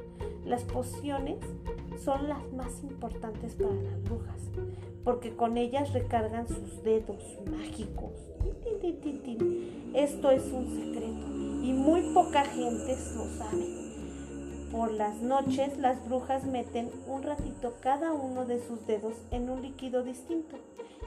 Las 0.44 0.64
pociones 0.64 1.38
son 2.02 2.28
las 2.28 2.52
más 2.52 2.82
importantes 2.82 3.54
para 3.54 3.75
las 3.75 4.02
brujas, 4.02 4.40
porque 5.04 5.37
con 5.37 5.56
ellas 5.56 5.92
recargan 5.92 6.49
sus 6.49 6.82
dedos 6.82 7.38
mágicos. 7.50 8.12
Esto 9.94 10.30
es 10.30 10.44
un 10.52 10.66
secreto 10.66 11.26
y 11.62 11.72
muy 11.72 12.12
poca 12.12 12.44
gente 12.44 12.96
lo 13.14 13.25
sabe. 13.38 13.82
Por 14.72 14.90
las 14.92 15.20
noches 15.20 15.78
las 15.78 16.04
brujas 16.08 16.44
meten 16.44 16.90
un 17.06 17.22
ratito 17.22 17.75
cada 17.80 18.12
uno 18.12 18.44
de 18.46 18.61
sus 18.66 18.87
dedos 18.87 19.14
en 19.30 19.50
un 19.50 19.62
líquido 19.62 20.02
distinto 20.02 20.56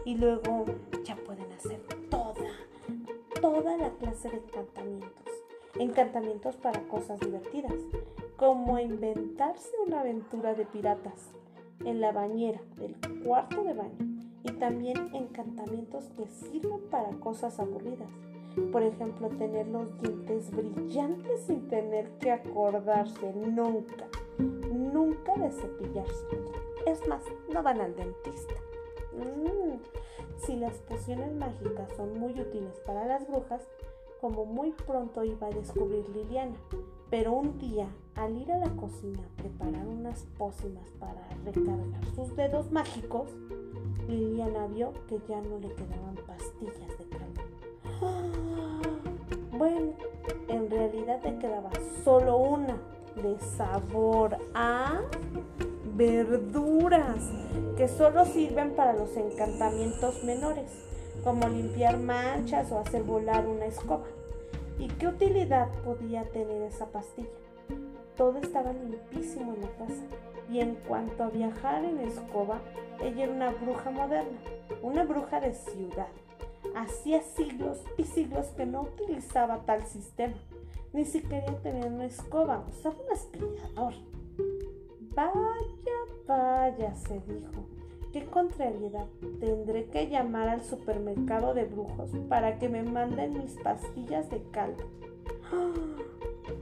y 0.06 0.15
luego 0.15 0.65
ya 1.04 1.15
pueden 1.15 1.51
hacer 1.51 1.82
toda, 2.10 2.51
toda 3.42 3.75
la 3.75 3.89
clase 3.89 4.30
de 4.30 4.38
encantamientos. 4.38 5.34
Encantamientos 5.80 6.56
para 6.56 6.88
cosas 6.88 7.20
divertidas, 7.20 7.74
como 8.38 8.77
inventarse 8.80 9.72
una 9.86 10.01
aventura 10.01 10.54
de 10.54 10.65
piratas 10.65 11.32
en 11.86 12.01
la 12.01 12.12
bañera 12.12 12.62
del 12.77 12.96
cuarto 13.24 13.63
de 13.63 13.74
baño 13.74 14.15
y 14.44 14.51
también 14.54 15.10
encantamientos 15.13 16.10
que 16.18 16.27
sirven 16.27 16.82
para 16.89 17.12
cosas 17.20 17.60
aburridas. 17.60 18.10
Por 18.72 18.84
ejemplo, 18.84 19.30
tener 19.30 19.68
los 19.68 20.00
dientes 20.01 20.51
brillantes 20.51 21.42
sin 21.46 21.68
tener 21.68 22.10
que 22.20 22.32
acordarse 22.32 23.34
nunca, 23.34 24.08
nunca 24.38 25.36
de 25.36 25.51
cepillarse. 25.51 26.25
Es 26.86 27.06
más, 27.08 27.24
no 27.51 27.63
van 27.63 27.82
al 27.82 27.96
dentista. 27.96 28.54
Mm, 29.13 29.77
si 30.46 30.56
las 30.56 30.77
pociones 30.80 31.34
mágicas 31.34 31.92
son 31.96 32.18
muy 32.20 32.39
útiles 32.39 32.80
para 32.86 33.06
las 33.06 33.27
brujas, 33.27 33.68
como 34.22 34.46
muy 34.46 34.72
pronto 34.72 35.24
iba 35.24 35.48
a 35.48 35.51
descubrir 35.51 36.08
Liliana. 36.10 36.56
Pero 37.10 37.34
un 37.34 37.58
día, 37.60 37.88
al 38.16 38.38
ir 38.38 38.52
a 38.52 38.58
la 38.58 38.70
cocina 38.72 39.20
a 39.20 39.42
preparar 39.42 39.88
unas 39.88 40.26
pócimas 40.38 40.88
para 41.00 41.28
recargar 41.44 42.06
sus 42.16 42.36
dedos 42.36 42.72
mágicos, 42.72 43.30
Liliana 44.08 44.68
vio 44.68 44.94
que 45.08 45.20
ya 45.28 45.42
no 45.42 45.60
le 45.60 45.74
quedaban 45.74 46.16
pastillas 46.26 46.98
de 46.98 47.06
caldo. 47.10 47.42
Bueno, 49.58 49.94
en 50.48 50.70
realidad 50.70 51.22
te 51.22 51.38
quedaba 51.38 51.70
solo 52.04 52.38
una 52.38 52.78
de 53.16 53.40
sabor 53.40 54.38
a 54.54 55.02
verduras 55.96 57.32
que 57.78 57.88
solo 57.88 58.25
sirven 58.25 58.75
para 58.75 58.94
los 58.94 59.16
encantamientos 59.16 60.24
menores, 60.24 60.70
como 61.24 61.48
limpiar 61.48 61.98
manchas 62.00 62.72
o 62.72 62.80
hacer 62.80 63.04
volar 63.04 63.48
una 63.48 63.66
escoba. 63.66 64.06
¿Y 64.78 64.88
qué 64.90 65.08
utilidad 65.08 65.70
podía 65.84 66.30
tener 66.32 66.62
esa 66.64 66.88
pastilla? 66.88 67.30
Todo 68.18 68.38
estaba 68.38 68.72
limpísimo 68.74 69.54
en 69.54 69.62
la 69.62 69.70
casa 69.72 70.04
y 70.50 70.60
en 70.60 70.75
cuanto 70.88 71.24
a 71.24 71.30
viajar 71.30 71.84
en 71.84 72.00
escoba, 72.00 72.62
ella 73.01 73.24
era 73.24 73.34
una 73.34 73.50
bruja 73.51 73.92
moderna, 73.92 74.40
una 74.82 75.04
bruja 75.04 75.40
de 75.40 75.54
ciudad. 75.54 76.08
Hacía 76.75 77.22
siglos 77.22 77.80
y 77.98 78.04
siglos 78.04 78.48
que 78.58 78.66
no 78.66 78.84
utilizaba 78.84 79.60
tal 79.66 79.84
sistema. 79.86 80.36
Ni 80.94 81.06
siquiera 81.06 81.54
tenía 81.62 81.88
una 81.88 82.06
escoba, 82.06 82.66
usaba 82.70 82.96
un 82.96 83.12
aspirador. 83.12 83.94
Vaya, 85.14 85.34
vaya, 86.28 86.96
se 86.96 87.20
dijo. 87.22 87.66
Qué 88.14 88.25
contrariedad. 88.25 89.08
Tendré 89.42 89.88
que 89.88 90.08
llamar 90.08 90.48
al 90.48 90.64
supermercado 90.64 91.54
de 91.54 91.66
brujos 91.66 92.12
para 92.30 92.60
que 92.60 92.70
me 92.70 92.82
manden 92.82 93.34
mis 93.34 93.58
pastillas 93.62 94.30
de 94.30 94.42
caldo. 94.51 94.86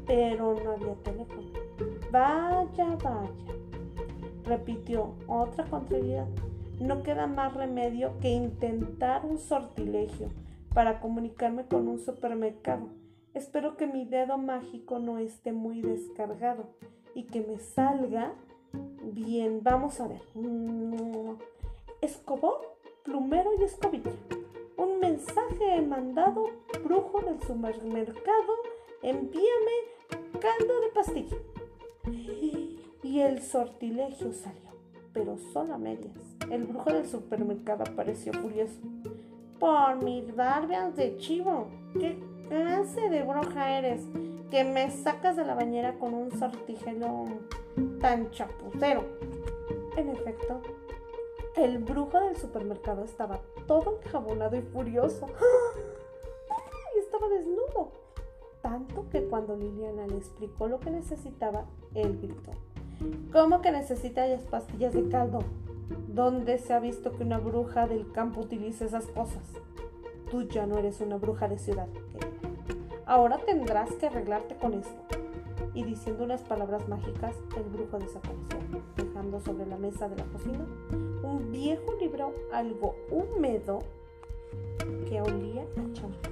Pero 0.05 0.55
no 0.63 0.71
había 0.71 0.95
teléfono. 1.03 1.49
Vaya, 2.11 2.97
vaya. 3.03 3.29
Repitió 4.45 5.15
otra 5.27 5.65
contrariedad. 5.65 6.27
No 6.79 7.03
queda 7.03 7.27
más 7.27 7.53
remedio 7.53 8.17
que 8.19 8.29
intentar 8.29 9.25
un 9.25 9.37
sortilegio 9.37 10.29
para 10.73 10.99
comunicarme 10.99 11.65
con 11.65 11.87
un 11.87 11.99
supermercado. 11.99 12.89
Espero 13.33 13.77
que 13.77 13.87
mi 13.87 14.05
dedo 14.05 14.37
mágico 14.37 14.99
no 14.99 15.17
esté 15.17 15.53
muy 15.53 15.81
descargado 15.81 16.65
y 17.15 17.23
que 17.23 17.41
me 17.41 17.57
salga 17.59 18.33
bien. 19.03 19.61
Vamos 19.63 19.99
a 19.99 20.07
ver. 20.07 20.21
Mm, 20.35 21.35
escobón, 22.01 22.55
plumero 23.03 23.51
y 23.59 23.63
escobilla. 23.63 24.11
Un 24.77 24.99
mensaje 24.99 25.81
mandado, 25.81 26.45
brujo 26.83 27.21
del 27.21 27.41
supermercado. 27.41 28.53
Envíame 29.01 29.92
caldo 30.39 30.81
de 30.81 30.89
pastilla. 30.93 31.37
Y 33.03 33.19
el 33.19 33.41
sortilegio 33.41 34.33
salió, 34.33 34.71
pero 35.13 35.37
solo 35.37 35.75
a 35.75 35.77
medias. 35.77 36.17
El 36.49 36.63
brujo 36.63 36.91
del 36.91 37.07
supermercado 37.07 37.83
apareció 37.83 38.33
furioso. 38.33 38.79
Por 39.59 40.03
mis 40.03 40.35
barbias 40.35 40.95
de 40.95 41.17
chivo, 41.17 41.67
¿qué 41.99 42.17
clase 42.49 43.09
de 43.09 43.23
bruja 43.23 43.77
eres? 43.77 44.07
Que 44.49 44.63
me 44.63 44.89
sacas 44.89 45.35
de 45.35 45.45
la 45.45 45.53
bañera 45.53 45.99
con 45.99 46.13
un 46.13 46.31
sortilegio 46.31 47.27
tan 47.99 48.31
chapucero. 48.31 49.03
En 49.95 50.09
efecto, 50.09 50.61
el 51.55 51.77
brujo 51.77 52.19
del 52.19 52.35
supermercado 52.35 53.03
estaba 53.03 53.39
todo 53.67 53.99
enjabonado 54.03 54.55
y 54.55 54.61
furioso. 54.61 55.27
Y 56.95 56.99
estaba 56.99 57.27
desnudo. 57.27 58.02
Tanto 58.63 59.09
que 59.09 59.25
cuando 59.25 59.57
Liliana 59.57 60.07
le 60.07 60.17
explicó 60.17 60.67
lo 60.67 60.79
que 60.79 60.89
necesitaba, 60.89 61.65
él 61.93 62.17
gritó. 62.19 62.51
¿Cómo 63.33 63.61
que 63.61 63.71
necesitas 63.71 64.41
pastillas 64.43 64.93
de 64.93 65.09
caldo? 65.09 65.39
¿Dónde 66.07 66.57
se 66.57 66.73
ha 66.73 66.79
visto 66.79 67.11
que 67.11 67.23
una 67.23 67.39
bruja 67.39 67.87
del 67.87 68.09
campo 68.13 68.39
utilice 68.39 68.85
esas 68.85 69.05
cosas? 69.07 69.43
Tú 70.31 70.43
ya 70.43 70.65
no 70.65 70.77
eres 70.77 71.01
una 71.01 71.17
bruja 71.17 71.47
de 71.47 71.59
ciudad, 71.59 71.87
Ahora 73.05 73.37
tendrás 73.37 73.91
que 73.95 74.07
arreglarte 74.07 74.55
con 74.55 74.75
esto. 74.75 75.01
Y 75.73 75.83
diciendo 75.83 76.23
unas 76.23 76.41
palabras 76.41 76.87
mágicas, 76.87 77.35
el 77.57 77.63
brujo 77.63 77.99
desapareció, 77.99 78.59
dejando 78.95 79.41
sobre 79.41 79.65
la 79.65 79.77
mesa 79.77 80.07
de 80.07 80.15
la 80.15 80.23
cocina 80.25 80.65
un 81.21 81.51
viejo 81.51 81.93
libro 81.99 82.33
algo 82.53 82.95
húmedo 83.11 83.79
que 85.09 85.21
olía 85.21 85.63
a 85.63 85.93
champú. 85.93 86.29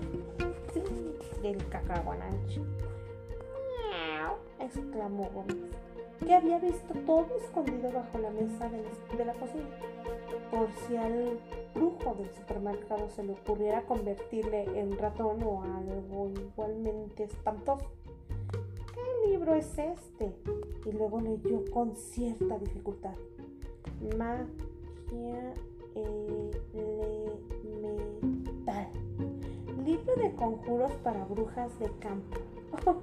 Del 1.42 1.58
cacahuananche. 1.70 2.62
exclamó 4.60 5.30
Gómez 5.34 5.72
que 6.26 6.36
había 6.36 6.60
visto 6.60 6.94
todo 7.06 7.28
escondido 7.38 7.92
bajo 7.92 8.20
la 8.20 8.30
mesa 8.30 8.70
de 8.70 9.26
la, 9.26 9.34
cocina, 9.34 9.68
por 10.52 10.70
si 10.88 10.96
al 10.96 11.40
brujo 11.74 12.16
del 12.16 12.30
supermercado 12.36 13.10
se 13.10 13.24
le 13.24 13.34
ocurriera 13.34 13.82
convertirle 13.86 14.66
en 14.80 14.98
ratón 14.98 15.42
o 15.44 15.64
algo 15.64 16.30
igualmente 16.30 17.24
espantoso. 17.24 17.86
¿Qué 18.94 19.30
libro 19.30 19.56
es 19.56 19.78
este? 19.78 20.36
Y 20.86 20.92
luego 20.92 21.20
leyó 21.22 21.64
con 21.72 21.96
cierta 21.96 22.60
dificultad. 22.60 23.16
Magia 24.18 25.54
elemental. 25.96 27.21
De 30.17 30.36
conjuros 30.36 30.91
para 31.04 31.24
brujas 31.26 31.78
de 31.80 31.89
campo. 32.00 32.38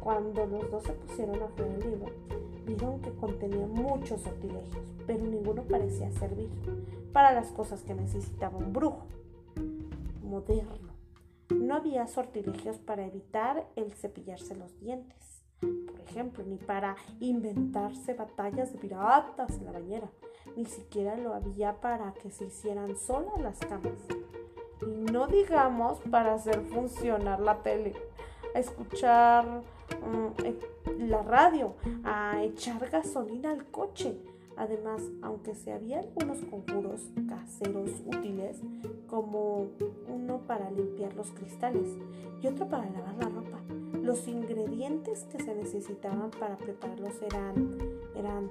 Cuando 0.00 0.46
los 0.46 0.70
dos 0.70 0.82
se 0.84 0.92
pusieron 0.92 1.42
a 1.42 1.46
hacer 1.46 1.66
el 1.66 1.80
libro, 1.80 2.12
vieron 2.64 3.00
que 3.00 3.10
contenía 3.10 3.66
muchos 3.66 4.20
sortilegios, 4.22 4.84
pero 5.06 5.24
ninguno 5.24 5.62
parecía 5.62 6.10
servir 6.12 6.48
para 7.12 7.32
las 7.32 7.48
cosas 7.50 7.82
que 7.82 7.94
necesitaba 7.94 8.56
un 8.56 8.72
brujo 8.72 9.06
moderno. 10.22 10.92
No 11.50 11.74
había 11.74 12.06
sortilegios 12.06 12.78
para 12.78 13.04
evitar 13.06 13.68
el 13.76 13.92
cepillarse 13.92 14.54
los 14.54 14.78
dientes, 14.80 15.42
por 15.60 16.00
ejemplo, 16.00 16.44
ni 16.44 16.56
para 16.56 16.96
inventarse 17.20 18.14
batallas 18.14 18.72
de 18.72 18.78
piratas 18.78 19.58
en 19.58 19.64
la 19.64 19.72
bañera. 19.72 20.10
Ni 20.56 20.64
siquiera 20.66 21.16
lo 21.16 21.34
había 21.34 21.80
para 21.80 22.12
que 22.14 22.30
se 22.30 22.46
hicieran 22.46 22.96
solas 22.96 23.40
las 23.40 23.58
camas. 23.58 23.92
Y 24.86 25.10
no 25.12 25.26
digamos 25.26 25.98
para 26.10 26.34
hacer 26.34 26.60
funcionar 26.62 27.40
la 27.40 27.62
tele, 27.62 27.94
a 28.54 28.58
escuchar 28.58 29.44
mm, 29.46 30.44
eh, 30.44 30.58
la 30.98 31.22
radio, 31.22 31.74
a 32.04 32.42
echar 32.42 32.88
gasolina 32.90 33.50
al 33.50 33.66
coche. 33.66 34.16
Además, 34.56 35.02
aunque 35.22 35.54
se 35.54 35.72
había 35.72 36.00
algunos 36.00 36.38
conjuros 36.44 37.00
caseros 37.28 37.90
útiles, 38.06 38.60
como 39.08 39.68
uno 40.08 40.40
para 40.46 40.70
limpiar 40.70 41.14
los 41.14 41.30
cristales 41.30 41.88
y 42.40 42.46
otro 42.46 42.68
para 42.68 42.84
lavar 42.90 43.14
la 43.16 43.28
ropa, 43.28 43.60
los 44.02 44.26
ingredientes 44.28 45.24
que 45.24 45.42
se 45.42 45.54
necesitaban 45.54 46.30
para 46.30 46.56
prepararlos 46.56 47.22
eran, 47.22 47.78
eran, 48.14 48.50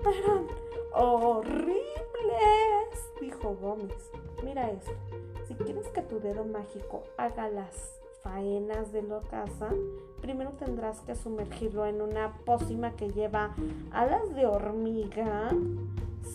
eran 0.00 0.46
horribles, 0.94 1.80
dijo 3.20 3.56
Gómez. 3.60 4.10
Mira 4.42 4.70
esto, 4.70 4.92
si 5.50 5.56
quieres 5.56 5.88
que 5.88 6.02
tu 6.02 6.20
dedo 6.20 6.44
mágico 6.44 7.02
haga 7.16 7.48
las 7.48 8.00
faenas 8.22 8.92
de 8.92 9.02
la 9.02 9.18
casa, 9.22 9.70
primero 10.20 10.52
tendrás 10.52 11.00
que 11.00 11.16
sumergirlo 11.16 11.86
en 11.86 12.02
una 12.02 12.36
pócima 12.44 12.92
que 12.92 13.10
lleva 13.10 13.56
alas 13.90 14.32
de 14.36 14.46
hormiga, 14.46 15.50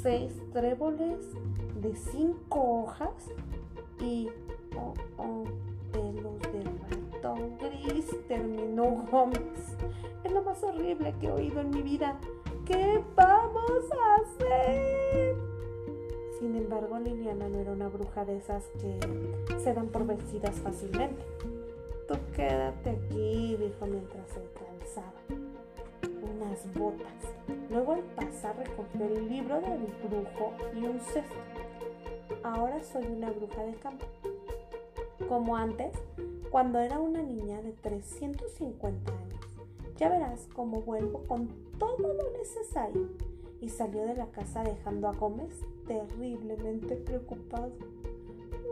seis 0.03 0.33
tréboles 0.51 1.31
de 1.81 1.95
cinco 1.95 2.81
hojas 2.81 3.31
y 4.01 4.27
oh, 4.75 4.93
oh, 5.17 5.45
pelos 5.93 6.41
de 6.51 6.63
ratón 7.13 7.57
gris, 7.57 8.13
terminó 8.27 9.05
Gómez. 9.09 9.77
Es 10.25 10.31
lo 10.33 10.43
más 10.43 10.61
horrible 10.61 11.15
que 11.21 11.27
he 11.27 11.31
oído 11.31 11.61
en 11.61 11.69
mi 11.69 11.83
vida. 11.83 12.19
¿Qué 12.65 13.01
vamos 13.15 13.89
a 13.93 14.15
hacer? 14.15 15.44
Sin 16.39 16.55
embargo, 16.55 16.99
Liliana 16.99 17.47
no 17.47 17.59
era 17.59 17.71
una 17.71 17.87
bruja 17.87 18.25
de 18.25 18.37
esas 18.37 18.65
que 18.81 18.99
se 19.57 19.73
dan 19.73 19.87
por 19.87 20.05
vencidas 20.05 20.55
fácilmente. 20.55 21.23
Tú 22.07 22.15
quédate 22.35 22.89
aquí, 22.89 23.55
dijo 23.55 23.85
mientras 23.85 24.27
se 24.29 24.41
calzaba 24.53 25.13
unas 26.35 26.73
botas. 26.73 27.07
Luego 27.69 27.93
al 27.93 28.01
pasar 28.01 28.57
recogió 28.57 29.05
el 29.05 29.29
libro 29.29 29.61
del 29.61 29.87
brujo 30.03 30.53
y 30.75 30.85
un 30.85 30.99
cesto. 30.99 31.35
Ahora 32.43 32.83
soy 32.83 33.05
una 33.05 33.31
bruja 33.31 33.63
de 33.63 33.73
campo. 33.75 34.05
Como 35.29 35.55
antes, 35.55 35.93
cuando 36.51 36.79
era 36.79 36.99
una 36.99 37.21
niña 37.21 37.61
de 37.61 37.71
350 37.71 39.11
años. 39.11 39.45
Ya 39.97 40.09
verás 40.09 40.49
cómo 40.53 40.81
vuelvo 40.81 41.23
con 41.27 41.47
todo 41.79 41.97
lo 42.13 42.31
necesario. 42.37 43.07
Y 43.61 43.69
salió 43.69 44.05
de 44.05 44.15
la 44.15 44.27
casa 44.27 44.63
dejando 44.63 45.07
a 45.07 45.13
Gómez 45.13 45.65
terriblemente 45.87 46.95
preocupado. 46.95 47.71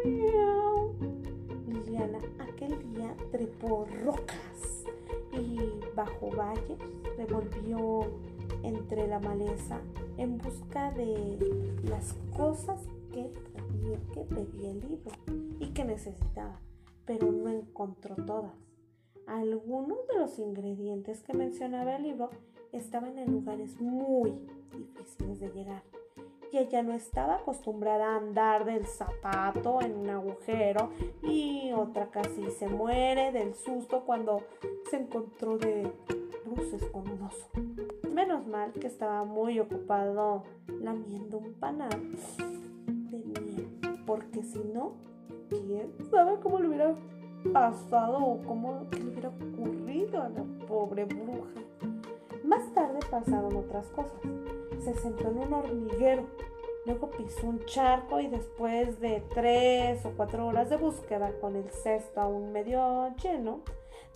¡Miau! 0.05 0.93
Liliana 1.67 2.19
aquel 2.39 2.77
día 2.93 3.15
trepó 3.31 3.85
rocas 4.03 4.85
y 5.31 5.57
bajo 5.95 6.29
valles 6.31 6.77
revolvió 7.17 8.01
entre 8.63 9.07
la 9.07 9.19
maleza 9.19 9.79
en 10.17 10.37
busca 10.37 10.91
de 10.91 11.37
las 11.83 12.13
cosas 12.35 12.79
que 13.11 13.31
que 14.13 14.21
pedía 14.21 14.71
el 14.71 14.79
libro 14.79 15.11
y 15.59 15.67
que 15.73 15.83
necesitaba, 15.83 16.59
pero 17.05 17.31
no 17.31 17.49
encontró 17.49 18.15
todas. 18.15 18.53
Algunos 19.27 20.07
de 20.07 20.19
los 20.19 20.39
ingredientes 20.39 21.21
que 21.23 21.33
mencionaba 21.33 21.95
el 21.95 22.03
libro 22.03 22.29
estaban 22.71 23.17
en 23.17 23.31
lugares 23.31 23.79
muy 23.79 24.33
difíciles 24.71 25.39
de 25.39 25.49
llegar 25.49 25.83
y 26.53 26.59
ella 26.59 26.83
no 26.83 26.93
estaba 26.93 27.37
acostumbrada 27.37 28.13
a 28.13 28.17
andar 28.17 28.63
del 28.63 28.85
zapato 28.85 29.81
en 29.81 29.95
un 29.95 30.09
agujero 30.11 30.91
y 31.23 31.71
otra 31.73 32.11
casi 32.11 32.51
se 32.51 32.67
muere 32.67 33.31
del 33.31 33.55
susto 33.55 34.03
cuando 34.05 34.43
se 34.91 34.97
encontró 34.97 35.57
de 35.57 35.91
bruces 36.45 36.85
con 36.91 37.09
un 37.09 37.23
oso. 37.23 37.47
Menos 38.13 38.45
mal 38.45 38.71
que 38.71 38.85
estaba 38.85 39.23
muy 39.23 39.59
ocupado 39.59 40.43
lamiendo 40.79 41.39
un 41.39 41.53
panal 41.55 41.89
de 43.09 43.41
miel, 43.41 44.03
porque 44.05 44.43
si 44.43 44.59
no, 44.59 44.93
quién 45.49 45.91
sabe 46.11 46.39
cómo 46.39 46.59
le 46.59 46.67
hubiera 46.67 46.95
pasado 47.51 48.19
o 48.19 48.37
cómo 48.43 48.87
le 48.91 49.03
hubiera 49.03 49.29
ocurrido 49.29 50.21
a 50.21 50.29
la 50.29 50.43
pobre 50.67 51.05
bruja. 51.05 51.49
Más 52.43 52.71
tarde 52.73 52.99
pasaron 53.09 53.55
otras 53.55 53.87
cosas 53.87 54.21
se 54.81 54.93
sentó 54.95 55.29
en 55.29 55.37
un 55.39 55.53
hormiguero. 55.53 56.25
Luego 56.85 57.11
pisó 57.11 57.47
un 57.47 57.63
charco 57.65 58.19
y 58.19 58.27
después 58.27 58.99
de 58.99 59.23
tres 59.33 60.05
o 60.05 60.11
cuatro 60.11 60.47
horas 60.47 60.69
de 60.69 60.75
búsqueda 60.75 61.31
con 61.39 61.55
el 61.55 61.69
cesto 61.69 62.19
aún 62.19 62.51
medio 62.51 63.15
lleno, 63.15 63.61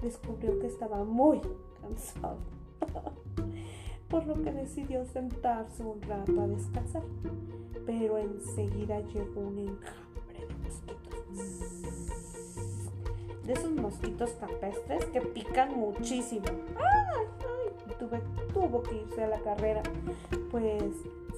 descubrió 0.02 0.60
que 0.60 0.68
estaba 0.68 1.04
muy 1.06 1.40
cansado. 1.82 2.38
Por 4.10 4.26
lo 4.26 4.42
que 4.42 4.52
decidió 4.52 5.06
sentarse 5.06 5.84
un 5.84 6.02
rato 6.02 6.42
a 6.42 6.48
descansar. 6.48 7.04
Pero 7.86 8.18
enseguida 8.18 9.00
llegó 9.00 9.42
un 9.42 9.60
enjambre 9.60 10.46
de 10.46 10.54
mosquitos. 10.64 11.28
De 13.46 13.54
esos 13.54 13.72
mosquitos 13.72 14.32
campestres 14.32 15.06
que 15.06 15.22
pican 15.22 15.78
muchísimo. 15.78 16.46
¡Ay! 16.76 17.57
Tuve, 17.96 18.22
tuvo 18.54 18.84
que 18.84 18.96
irse 18.96 19.24
a 19.24 19.28
la 19.28 19.40
carrera, 19.40 19.82
pues 20.52 20.94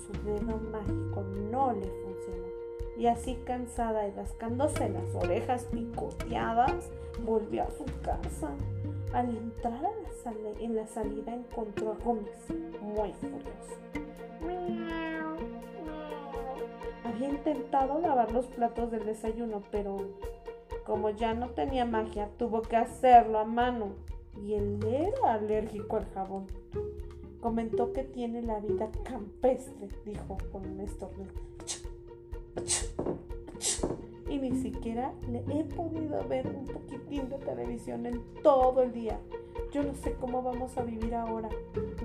su 0.06 0.14
dedo 0.24 0.58
mágico 0.72 1.24
no 1.52 1.74
le 1.74 1.86
funcionó. 1.86 2.48
Y 2.98 3.08
así 3.08 3.36
cansada 3.46 4.08
y 4.08 4.12
rascándose 4.12 4.90
las 4.90 5.16
orejas 5.16 5.66
picoteadas, 5.66 6.90
volvió 7.26 7.64
a 7.64 7.72
su 7.72 7.86
casa. 8.02 8.52
Al 9.14 9.30
entrar 9.36 9.92
en 10.60 10.76
la 10.76 10.86
salida 10.86 11.34
encontró 11.34 11.92
a 11.92 12.04
Gómez, 12.04 12.46
muy 12.82 13.12
furioso. 13.14 13.80
Había 17.04 17.30
intentado 17.30 18.00
lavar 18.00 18.32
los 18.32 18.46
platos 18.48 18.92
del 18.92 19.06
desayuno, 19.06 19.64
pero 19.72 19.98
como 20.86 21.10
ya 21.10 21.34
no 21.34 21.50
tenía 21.50 21.86
magia, 21.86 22.30
tuvo 22.38 22.62
que 22.62 22.76
hacerlo 22.76 23.40
a 23.40 23.46
mano 23.46 23.94
y 24.38 24.54
él 24.54 24.80
era 24.86 25.34
alérgico 25.34 25.98
al 25.98 26.06
jabón. 26.10 26.48
Comentó 27.42 27.94
que 27.94 28.04
tiene 28.04 28.42
la 28.42 28.60
vida 28.60 28.90
campestre, 29.04 29.90
dijo 30.06 30.38
con 30.52 30.66
un 30.66 30.82
estornudo. 30.82 31.30
Y 34.30 34.38
ni 34.38 34.62
siquiera 34.62 35.14
le 35.30 35.40
he 35.40 35.64
podido 35.64 36.28
ver 36.28 36.48
un 36.48 36.66
poquitín 36.66 37.30
de 37.30 37.38
televisión 37.38 38.06
en 38.06 38.22
todo 38.44 38.84
el 38.84 38.94
día. 38.94 39.20
Yo 39.72 39.84
no 39.84 39.94
sé 39.96 40.14
cómo 40.14 40.42
vamos 40.44 40.78
a 40.78 40.84
vivir 40.84 41.16
ahora. 41.16 41.50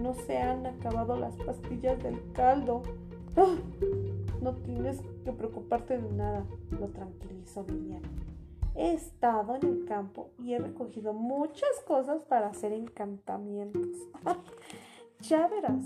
No 0.00 0.14
se 0.14 0.38
han 0.38 0.66
acabado 0.66 1.16
las 1.18 1.34
pastillas 1.36 2.02
del 2.02 2.20
caldo. 2.32 2.82
¡Ah! 3.36 3.56
No 4.40 4.54
tienes 4.54 5.00
que 5.24 5.32
preocuparte 5.32 5.98
de 5.98 6.12
nada, 6.12 6.44
lo 6.78 6.88
tranquilizó 6.88 7.64
Liliana. 7.66 8.08
He 8.76 8.92
estado 8.92 9.54
en 9.54 9.66
el 9.66 9.84
campo 9.84 10.30
y 10.38 10.54
he 10.54 10.58
recogido 10.58 11.12
muchas 11.12 11.80
cosas 11.86 12.22
para 12.22 12.48
hacer 12.48 12.72
encantamientos. 12.72 13.88
ya 15.20 15.46
verás. 15.46 15.84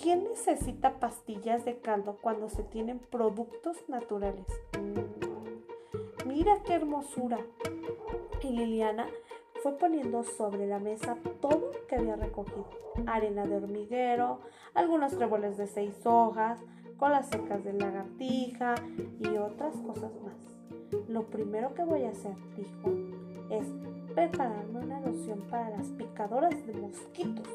¿Quién 0.00 0.24
necesita 0.24 1.00
pastillas 1.00 1.64
de 1.64 1.78
caldo 1.78 2.18
cuando 2.20 2.48
se 2.48 2.62
tienen 2.62 2.98
productos 2.98 3.76
naturales? 3.88 4.46
Mira 6.26 6.62
qué 6.64 6.74
hermosura. 6.74 7.38
Y 8.42 8.50
Liliana 8.50 9.06
fue 9.62 9.78
poniendo 9.78 10.22
sobre 10.22 10.66
la 10.66 10.78
mesa 10.78 11.16
todo 11.40 11.72
lo 11.72 11.86
que 11.86 11.96
había 11.96 12.16
recogido. 12.16 12.68
Arena 13.06 13.46
de 13.46 13.56
hormiguero, 13.56 14.40
algunos 14.74 15.16
tréboles 15.16 15.56
de 15.56 15.66
seis 15.66 15.94
hojas, 16.04 16.60
colas 16.98 17.28
secas 17.28 17.64
de 17.64 17.72
lagartija 17.72 18.74
y 19.20 19.36
otras 19.38 19.74
cosas 19.76 20.12
más. 20.22 20.53
Lo 21.08 21.24
primero 21.24 21.74
que 21.74 21.84
voy 21.84 22.04
a 22.04 22.10
hacer, 22.10 22.36
dijo, 22.56 22.90
es 23.50 23.66
prepararme 24.14 24.80
una 24.80 25.00
loción 25.00 25.40
para 25.50 25.70
las 25.70 25.88
picadoras 25.88 26.66
de 26.66 26.74
mosquitos. 26.74 27.48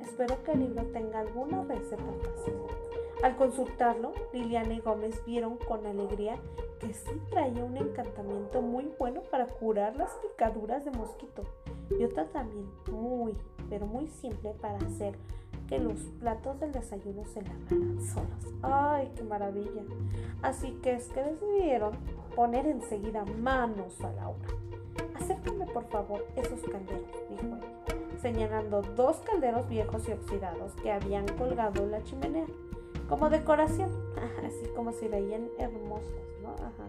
Espero 0.00 0.42
que 0.42 0.52
el 0.52 0.60
libro 0.60 0.84
tenga 0.86 1.20
alguna 1.20 1.64
receta 1.64 2.02
fácil. 2.22 2.54
Al 3.22 3.36
consultarlo, 3.36 4.12
Liliana 4.32 4.74
y 4.74 4.80
Gómez 4.80 5.22
vieron 5.26 5.58
con 5.58 5.84
alegría 5.84 6.36
que 6.80 6.94
sí 6.94 7.20
traía 7.30 7.62
un 7.62 7.76
encantamiento 7.76 8.62
muy 8.62 8.90
bueno 8.98 9.20
para 9.30 9.46
curar 9.46 9.96
las 9.96 10.10
picaduras 10.14 10.84
de 10.86 10.90
mosquito 10.92 11.44
y 11.90 12.04
otra 12.04 12.26
también 12.26 12.66
muy, 12.90 13.36
pero 13.68 13.86
muy 13.86 14.08
simple 14.08 14.54
para 14.60 14.78
hacer 14.78 15.16
que 15.70 15.78
los 15.78 16.00
platos 16.18 16.58
del 16.58 16.72
desayuno 16.72 17.24
se 17.24 17.42
lavaran 17.42 18.00
solos. 18.00 18.54
¡Ay, 18.60 19.08
qué 19.14 19.22
maravilla! 19.22 19.82
Así 20.42 20.72
que 20.82 20.94
es 20.94 21.06
que 21.08 21.22
decidieron 21.22 21.92
poner 22.34 22.66
enseguida 22.66 23.24
manos 23.24 23.98
a 24.00 24.12
la 24.12 24.28
obra. 24.28 24.48
Acércame 25.14 25.66
por 25.66 25.84
favor 25.88 26.26
esos 26.34 26.60
candelos, 26.62 27.08
dijo 27.30 27.56
él. 27.56 28.18
señalando 28.20 28.82
dos 28.82 29.18
calderos 29.18 29.68
viejos 29.68 30.06
y 30.08 30.12
oxidados 30.12 30.72
que 30.82 30.90
habían 30.90 31.26
colgado 31.38 31.84
en 31.84 31.92
la 31.92 32.02
chimenea, 32.02 32.46
como 33.08 33.30
decoración, 33.30 33.90
así 34.44 34.68
como 34.74 34.92
si 34.92 35.06
veían 35.06 35.48
hermosos, 35.58 36.10
¿no? 36.42 36.50
Ajá. 36.54 36.88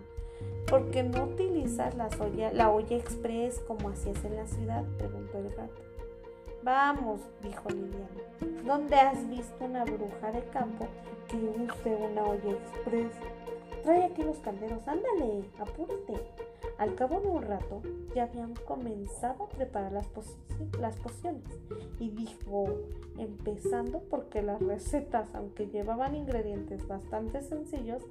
¿Por 0.68 0.90
qué 0.90 1.04
no 1.04 1.26
utilizas 1.26 1.96
la 1.96 2.10
olla, 2.20 2.52
la 2.52 2.72
olla 2.72 2.98
express 2.98 3.60
como 3.60 3.90
hacías 3.90 4.26
en 4.26 4.38
la 4.38 4.48
ciudad? 4.48 4.84
preguntó 4.98 5.38
el 5.38 5.50
gato. 5.54 5.91
Vamos, 6.64 7.22
dijo 7.42 7.70
Liliana. 7.70 8.08
¿Dónde 8.66 8.96
has 8.96 9.28
visto 9.28 9.66
una 9.66 9.84
bruja 9.84 10.32
de 10.32 10.44
campo 10.50 10.86
que 11.28 11.38
use 11.38 11.96
una 11.96 12.24
olla 12.24 12.52
express? 12.52 13.12
Trae 13.84 14.04
aquí 14.04 14.22
los 14.22 14.38
calderos, 14.38 14.88
ándale, 14.88 15.44
apúrate. 15.58 16.22
Al 16.78 16.94
cabo 16.94 17.20
de 17.20 17.28
un 17.30 17.42
rato 17.42 17.82
ya 18.14 18.24
habían 18.24 18.54
comenzado 18.54 19.46
a 19.46 19.50
preparar 19.50 19.92
las, 19.92 20.08
las 20.80 20.96
pociones 20.98 21.44
y 22.00 22.12
dijo, 22.12 22.68
empezando 23.18 24.04
porque 24.10 24.44
las 24.44 24.62
recetas, 24.62 25.28
aunque 25.34 25.66
llevaban 25.66 26.16
ingredientes 26.16 26.88
bastante 26.88 27.42
sencillos, 27.42 28.04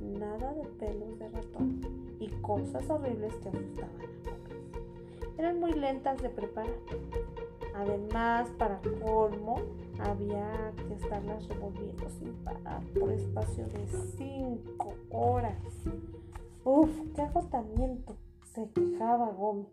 nada 0.00 0.52
de 0.54 0.64
pelos 0.64 1.16
de 1.20 1.28
ratón 1.28 1.80
y 2.18 2.28
cosas 2.40 2.90
horribles 2.90 3.34
que 3.36 3.50
asustaban 3.50 4.00
a 4.00 4.30
pocas. 4.30 5.38
Eran 5.38 5.60
muy 5.60 5.72
lentas 5.72 6.20
de 6.20 6.28
preparar. 6.28 6.74
Además, 7.78 8.50
para 8.58 8.80
colmo, 9.04 9.60
había 10.00 10.72
que 10.76 10.94
estarlas 10.94 11.46
revolviendo 11.46 12.10
sin 12.10 12.34
parar 12.42 12.82
por 12.98 13.12
espacio 13.12 13.66
de 13.66 13.86
cinco 14.16 14.94
horas. 15.10 15.62
Uf, 16.64 16.90
qué 17.14 17.22
agotamiento, 17.22 18.16
se 18.52 18.68
quejaba 18.72 19.30
Gómez, 19.30 19.68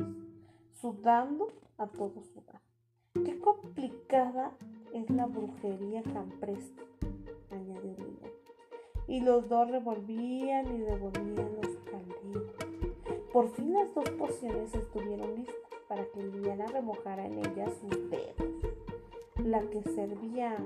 sudando 0.79 1.47
a 1.79 1.87
todo 1.87 2.21
sudar. 2.21 2.61
Qué 3.13 3.39
complicada 3.39 4.51
es 4.93 5.09
la 5.09 5.25
brujería 5.25 6.03
campestre, 6.03 6.85
añadió 7.49 7.91
Liliana. 7.97 8.29
Y 9.07 9.21
los 9.21 9.49
dos 9.49 9.71
revolvían 9.71 10.67
y 10.75 10.77
devolvían 10.77 11.55
los 11.59 11.75
calderos. 11.89 12.53
Por 13.33 13.49
fin 13.49 13.73
las 13.73 13.91
dos 13.95 14.11
pociones 14.11 14.75
estuvieron 14.75 15.35
listas 15.37 15.64
para 15.87 16.05
que 16.05 16.21
Liliana 16.21 16.65
remojara 16.67 17.25
en 17.25 17.39
ellas 17.39 17.71
sus 17.81 18.09
dedos. 18.09 18.35
La 19.43 19.61
que 19.61 19.81
servía 19.83 20.57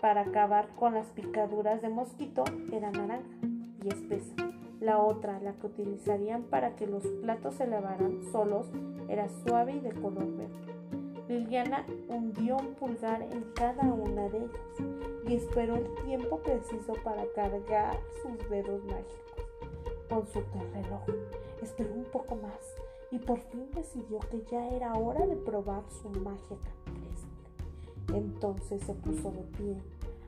para 0.00 0.22
acabar 0.22 0.68
con 0.76 0.94
las 0.94 1.06
picaduras 1.08 1.82
de 1.82 1.88
mosquito 1.88 2.44
era 2.72 2.90
naranja 2.90 3.26
y 3.82 3.88
espesa 3.88 4.34
la 4.80 4.98
otra, 4.98 5.40
la 5.40 5.54
que 5.54 5.66
utilizarían 5.66 6.44
para 6.44 6.76
que 6.76 6.86
los 6.86 7.04
platos 7.22 7.56
se 7.56 7.66
lavaran 7.66 8.22
solos, 8.30 8.70
era 9.08 9.28
suave 9.28 9.72
y 9.72 9.80
de 9.80 9.92
color 9.92 10.36
verde. 10.36 10.78
Liliana 11.28 11.84
hundió 12.08 12.56
un 12.56 12.74
pulgar 12.74 13.22
en 13.22 13.42
cada 13.54 13.82
una 13.82 14.28
de 14.28 14.38
ellas 14.38 14.60
y 15.26 15.34
esperó 15.34 15.76
el 15.76 15.92
tiempo 16.06 16.38
preciso 16.38 16.94
para 17.04 17.24
cargar 17.34 17.98
sus 18.22 18.48
dedos 18.48 18.82
mágicos. 18.84 19.46
Consultó 20.08 20.58
el 20.60 20.84
reloj, 20.84 21.02
esperó 21.60 21.92
un 21.92 22.04
poco 22.04 22.36
más 22.36 22.74
y 23.10 23.18
por 23.18 23.40
fin 23.40 23.68
decidió 23.74 24.18
que 24.30 24.44
ya 24.50 24.68
era 24.68 24.94
hora 24.94 25.26
de 25.26 25.36
probar 25.36 25.84
su 25.90 26.08
magia 26.10 26.56
campestre. 26.84 28.14
Entonces 28.14 28.82
se 28.82 28.94
puso 28.94 29.30
de 29.30 29.42
pie 29.56 29.76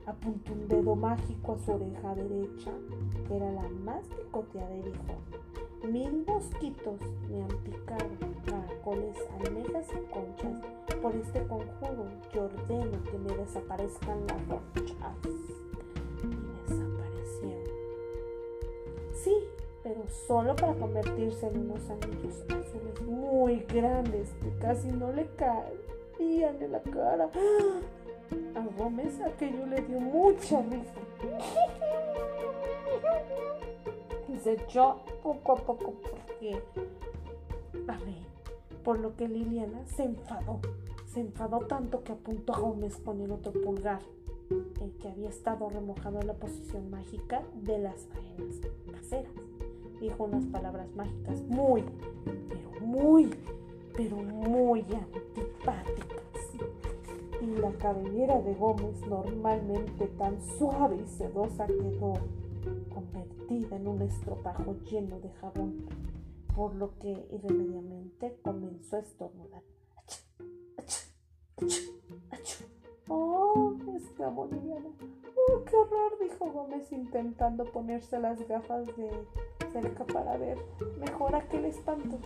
apuntó 0.05 0.53
un 0.53 0.67
dedo 0.67 0.95
mágico 0.95 1.53
a 1.53 1.59
su 1.59 1.71
oreja 1.71 2.15
derecha, 2.15 2.71
que 3.27 3.35
era 3.35 3.51
la 3.51 3.67
más 3.83 4.03
picoteada, 4.07 4.75
y 4.75 4.81
dijo, 4.83 5.91
mil 5.91 6.25
mosquitos 6.25 6.99
me 7.29 7.43
han 7.43 7.57
picado, 7.63 8.09
caracoles, 8.45 9.17
almejas 9.39 9.87
y 9.91 10.11
conchas, 10.11 10.61
por 11.01 11.15
este 11.15 11.45
conjuro 11.47 12.05
yo 12.33 12.45
ordeno 12.45 13.03
que 13.03 13.17
me 13.17 13.35
desaparezcan 13.37 14.27
las 14.27 14.47
ronchas. 14.47 15.17
Y 16.23 16.69
desaparecieron. 16.69 17.75
Sí, 19.13 19.33
pero 19.83 20.07
solo 20.27 20.55
para 20.55 20.73
convertirse 20.75 21.47
en 21.47 21.61
unos 21.61 21.89
anillos 21.89 22.41
azules 22.43 23.01
muy 23.01 23.59
grandes 23.61 24.29
que 24.41 24.49
casi 24.59 24.87
no 24.89 25.11
le 25.11 25.27
caían 25.35 26.61
en 26.61 26.71
la 26.71 26.81
cara. 26.81 27.29
A 28.55 28.65
Gómez 28.77 29.19
aquello 29.21 29.65
le 29.65 29.81
dio 29.81 29.99
mucha 29.99 30.61
risa. 30.61 31.01
Y 34.29 34.37
se 34.37 34.53
echó 34.53 35.01
poco 35.23 35.53
a 35.53 35.55
poco 35.55 35.93
porque, 36.01 36.61
a 37.87 37.97
ver, 37.97 38.31
por 38.83 38.99
lo 38.99 39.15
que 39.15 39.27
Liliana 39.27 39.85
se 39.85 40.03
enfadó. 40.03 40.59
Se 41.07 41.19
enfadó 41.19 41.59
tanto 41.59 42.03
que 42.03 42.13
apuntó 42.13 42.55
a 42.55 42.59
Gómez 42.59 42.95
con 42.97 43.19
el 43.19 43.31
otro 43.31 43.51
pulgar, 43.51 44.01
el 44.81 44.91
que 44.97 45.09
había 45.09 45.27
estado 45.27 45.69
remojado 45.69 46.21
en 46.21 46.27
la 46.27 46.35
posición 46.35 46.89
mágica 46.89 47.41
de 47.55 47.79
las 47.79 48.07
faenas 48.07 48.55
caseras. 48.91 49.50
Dijo 50.01 50.25
unas 50.25 50.45
palabras 50.47 50.93
mágicas 50.95 51.41
muy, 51.43 51.85
pero 52.49 52.85
muy, 52.85 53.29
pero 53.95 54.17
muy 54.17 54.81
antipáticas 54.81 56.21
y 57.41 57.47
la 57.57 57.71
cabellera 57.73 58.39
de 58.41 58.53
Gómez, 58.53 59.01
normalmente 59.07 60.07
tan 60.17 60.39
suave 60.57 60.97
y 60.97 61.07
sedosa, 61.07 61.65
quedó 61.65 62.13
convertida 62.93 63.75
en 63.75 63.87
un 63.87 64.01
estropajo 64.03 64.75
lleno 64.89 65.19
de 65.19 65.29
jabón, 65.31 65.87
por 66.55 66.75
lo 66.75 66.97
que 66.99 67.27
irremediablemente 67.31 68.37
comenzó 68.43 68.97
a 68.97 68.99
estornudar. 68.99 69.63
¡Oh! 73.07 73.73
exclamó 73.95 74.45
Liliana. 74.45 74.89
¡Oh, 75.35 75.63
qué 75.65 75.75
horror! 75.75 76.17
dijo 76.21 76.45
Gómez 76.51 76.91
intentando 76.91 77.65
ponerse 77.65 78.19
las 78.19 78.47
gafas 78.47 78.85
de 78.95 79.09
cerca 79.71 80.03
para 80.05 80.37
ver 80.37 80.57
mejor 80.99 81.35
aquel 81.35 81.65
espanto. 81.65 82.17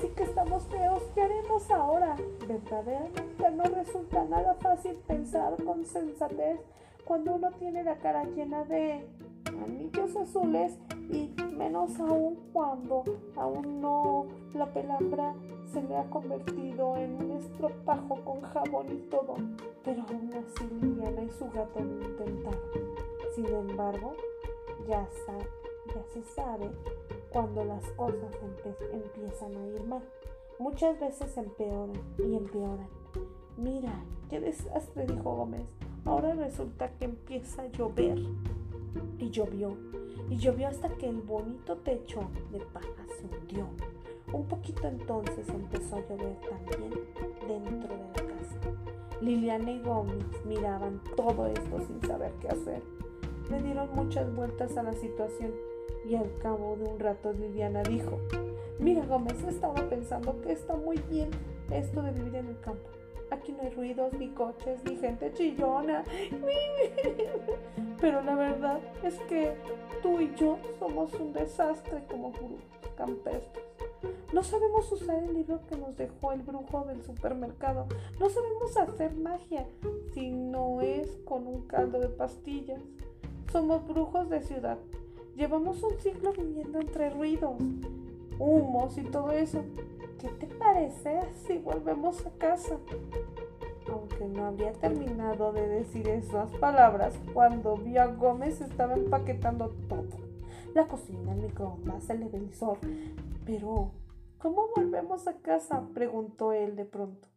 Sí 0.00 0.08
que 0.16 0.24
estamos 0.24 0.64
feos, 0.64 1.02
¿qué 1.14 1.22
haremos 1.22 1.70
ahora? 1.70 2.16
Verdaderamente 2.46 3.50
no 3.50 3.64
resulta 3.64 4.24
nada 4.24 4.54
fácil 4.54 4.94
pensar 5.06 5.54
con 5.64 5.84
sensatez 5.84 6.60
cuando 7.04 7.34
uno 7.34 7.50
tiene 7.52 7.82
la 7.84 7.96
cara 7.96 8.24
llena 8.24 8.64
de 8.64 9.06
anillos 9.64 10.14
azules 10.16 10.78
y 11.10 11.34
menos 11.56 11.98
aún 12.00 12.36
cuando 12.52 13.02
aún 13.34 13.80
no 13.80 14.26
la 14.54 14.66
pelambra 14.66 15.34
se 15.72 15.82
le 15.82 15.96
ha 15.96 16.04
convertido 16.10 16.96
en 16.96 17.14
un 17.14 17.30
estropajo 17.32 18.16
con 18.24 18.40
jabón 18.42 18.86
y 18.90 18.98
todo. 19.10 19.36
Pero 19.84 20.04
aún 20.08 20.30
así 20.34 20.68
Liliana 20.80 21.22
y 21.22 21.30
su 21.30 21.46
gato 21.46 21.80
lo 21.80 22.08
intentaron. 22.08 22.60
Sin 23.34 23.46
embargo, 23.46 24.12
ya 24.86 25.06
sabe 25.26 25.57
se 26.12 26.22
sabe 26.22 26.70
cuando 27.30 27.64
las 27.64 27.84
cosas 27.92 28.34
empiezan 28.92 29.56
a 29.56 29.66
ir 29.66 29.84
mal. 29.84 30.02
Muchas 30.58 30.98
veces 30.98 31.36
empeoran 31.36 31.92
y 32.18 32.34
empeoran. 32.34 32.88
Mira, 33.56 34.04
qué 34.28 34.40
desastre, 34.40 35.06
dijo 35.06 35.36
Gómez. 35.36 35.62
Ahora 36.04 36.34
resulta 36.34 36.90
que 36.92 37.04
empieza 37.04 37.62
a 37.62 37.66
llover. 37.68 38.18
Y 39.18 39.30
llovió, 39.30 39.76
y 40.30 40.36
llovió 40.36 40.68
hasta 40.68 40.88
que 40.90 41.08
el 41.08 41.20
bonito 41.20 41.76
techo 41.78 42.20
de 42.50 42.60
paja 42.60 43.04
se 43.18 43.26
hundió. 43.26 43.68
Un 44.32 44.46
poquito 44.46 44.86
entonces 44.86 45.48
empezó 45.48 45.96
a 45.96 46.00
llover 46.00 46.36
también 46.40 46.92
dentro 47.46 47.94
de 47.94 48.02
la 48.02 48.12
casa. 48.12 48.58
Liliana 49.20 49.70
y 49.70 49.80
Gómez 49.80 50.24
miraban 50.46 51.00
todo 51.16 51.46
esto 51.46 51.80
sin 51.86 52.00
saber 52.02 52.32
qué 52.40 52.48
hacer. 52.48 52.82
Le 53.50 53.62
dieron 53.62 53.88
muchas 53.94 54.34
vueltas 54.34 54.76
a 54.76 54.82
la 54.82 54.92
situación 54.92 55.52
y 56.08 56.16
al 56.16 56.38
cabo 56.38 56.76
de 56.76 56.84
un 56.84 56.98
rato 56.98 57.32
Liliana 57.32 57.82
dijo, 57.82 58.18
mira 58.78 59.04
Gómez, 59.04 59.42
estaba 59.44 59.74
pensando 59.88 60.40
que 60.40 60.52
está 60.52 60.74
muy 60.74 60.96
bien 61.10 61.28
esto 61.70 62.02
de 62.02 62.12
vivir 62.12 62.36
en 62.36 62.48
el 62.48 62.60
campo. 62.60 62.88
Aquí 63.30 63.52
no 63.52 63.62
hay 63.62 63.70
ruidos, 63.70 64.14
ni 64.14 64.28
coches, 64.30 64.82
ni 64.84 64.96
gente 64.96 65.30
chillona. 65.34 66.02
Pero 68.00 68.22
la 68.22 68.34
verdad 68.34 68.80
es 69.02 69.18
que 69.28 69.52
tú 70.02 70.18
y 70.20 70.34
yo 70.34 70.58
somos 70.78 71.12
un 71.14 71.34
desastre 71.34 72.02
como 72.10 72.30
brujos 72.30 72.64
campestres. 72.96 73.64
No 74.32 74.42
sabemos 74.42 74.90
usar 74.90 75.22
el 75.22 75.34
libro 75.34 75.60
que 75.68 75.76
nos 75.76 75.94
dejó 75.96 76.32
el 76.32 76.40
brujo 76.40 76.84
del 76.84 77.02
supermercado. 77.02 77.86
No 78.18 78.30
sabemos 78.30 78.76
hacer 78.78 79.14
magia 79.14 79.66
si 80.14 80.30
no 80.30 80.80
es 80.80 81.18
con 81.26 81.46
un 81.46 81.66
caldo 81.66 82.00
de 82.00 82.08
pastillas. 82.08 82.80
Somos 83.52 83.86
brujos 83.86 84.30
de 84.30 84.40
ciudad 84.40 84.78
Llevamos 85.38 85.80
un 85.84 85.96
siglo 86.00 86.32
viviendo 86.32 86.80
entre 86.80 87.10
ruidos, 87.10 87.54
humos 88.40 88.98
y 88.98 89.04
todo 89.04 89.30
eso. 89.30 89.62
¿Qué 90.18 90.30
te 90.30 90.48
parece 90.48 91.20
si 91.46 91.58
volvemos 91.58 92.26
a 92.26 92.30
casa? 92.30 92.76
Aunque 93.88 94.24
no 94.24 94.46
había 94.46 94.72
terminado 94.72 95.52
de 95.52 95.68
decir 95.68 96.08
esas 96.08 96.50
palabras 96.56 97.14
cuando 97.32 97.76
vio 97.76 98.02
a 98.02 98.06
Gómez 98.06 98.60
estaba 98.60 98.94
empaquetando 98.94 99.68
todo. 99.88 100.08
La 100.74 100.88
cocina, 100.88 101.32
el 101.34 101.42
microondas, 101.42 102.10
el 102.10 102.28
televisor. 102.28 102.78
Pero, 103.46 103.92
¿cómo 104.38 104.70
volvemos 104.74 105.28
a 105.28 105.34
casa? 105.34 105.86
preguntó 105.94 106.52
él 106.52 106.74
de 106.74 106.84
pronto. 106.84 107.28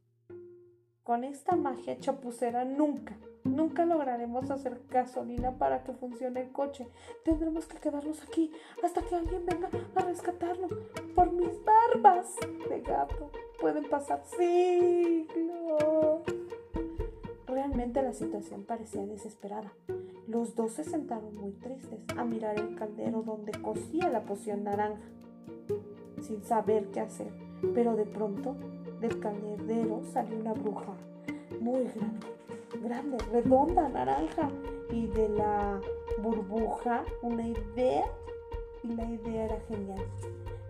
Con 1.03 1.23
esta 1.23 1.55
magia 1.55 1.99
chapucera 1.99 2.65
nunca, 2.65 3.15
nunca 3.43 3.85
lograremos 3.85 4.49
hacer 4.51 4.81
gasolina 4.89 5.57
para 5.57 5.83
que 5.83 5.93
funcione 5.93 6.41
el 6.41 6.51
coche. 6.51 6.87
Tendremos 7.23 7.65
que 7.65 7.77
quedarnos 7.77 8.21
aquí 8.23 8.51
hasta 8.83 9.01
que 9.01 9.15
alguien 9.15 9.45
venga 9.45 9.69
a 9.95 10.01
rescatarlo. 10.01 10.67
Por 11.15 11.31
mis 11.31 11.63
barbas 11.63 12.35
de 12.69 12.81
gato 12.81 13.31
pueden 13.59 13.89
pasar 13.89 14.23
siglos. 14.25 16.21
Realmente 17.47 18.01
la 18.01 18.13
situación 18.13 18.63
parecía 18.63 19.05
desesperada. 19.05 19.73
Los 20.27 20.55
dos 20.55 20.71
se 20.71 20.83
sentaron 20.83 21.35
muy 21.35 21.51
tristes 21.51 21.99
a 22.15 22.23
mirar 22.23 22.57
el 22.57 22.75
caldero 22.75 23.21
donde 23.23 23.51
cocía 23.51 24.09
la 24.09 24.21
poción 24.21 24.63
naranja, 24.63 25.01
sin 26.21 26.43
saber 26.43 26.87
qué 26.91 27.01
hacer. 27.01 27.27
Pero 27.73 27.95
de 27.95 28.05
pronto 28.05 28.55
del 29.01 29.19
caldero 29.19 30.01
salió 30.13 30.37
una 30.37 30.53
bruja 30.53 30.93
muy 31.59 31.83
grande, 31.83 32.27
grande, 32.81 33.17
redonda, 33.31 33.87
naranja, 33.89 34.49
y 34.91 35.07
de 35.07 35.29
la 35.29 35.79
burbuja 36.21 37.03
una 37.21 37.47
idea, 37.47 38.05
y 38.83 38.93
la 38.95 39.05
idea 39.05 39.45
era 39.45 39.59
genial. 39.67 40.03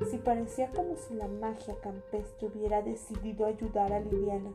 Si 0.10 0.18
parecía 0.18 0.72
como 0.72 0.96
si 0.96 1.14
la 1.14 1.28
magia 1.28 1.76
campestre 1.82 2.48
hubiera 2.48 2.82
decidido 2.82 3.46
ayudar 3.46 3.94
a 3.94 4.00
Liliana 4.00 4.52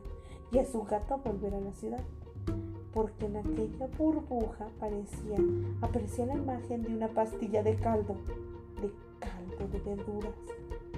y 0.51 0.59
a 0.59 0.65
su 0.65 0.83
gato 0.83 1.15
a 1.15 1.17
volver 1.17 1.53
a 1.55 1.61
la 1.61 1.73
ciudad 1.73 2.03
porque 2.97 3.27
en 3.27 3.37
aquella 3.37 3.87
burbuja 3.95 4.65
aparecía, 4.65 5.37
aparecía 5.81 6.25
la 6.25 6.33
imagen 6.33 6.81
de 6.81 6.95
una 6.95 7.07
pastilla 7.07 7.61
de 7.61 7.75
caldo, 7.75 8.15
de 8.81 8.91
caldo 9.19 9.67
de 9.71 9.79
verduras, 9.79 10.33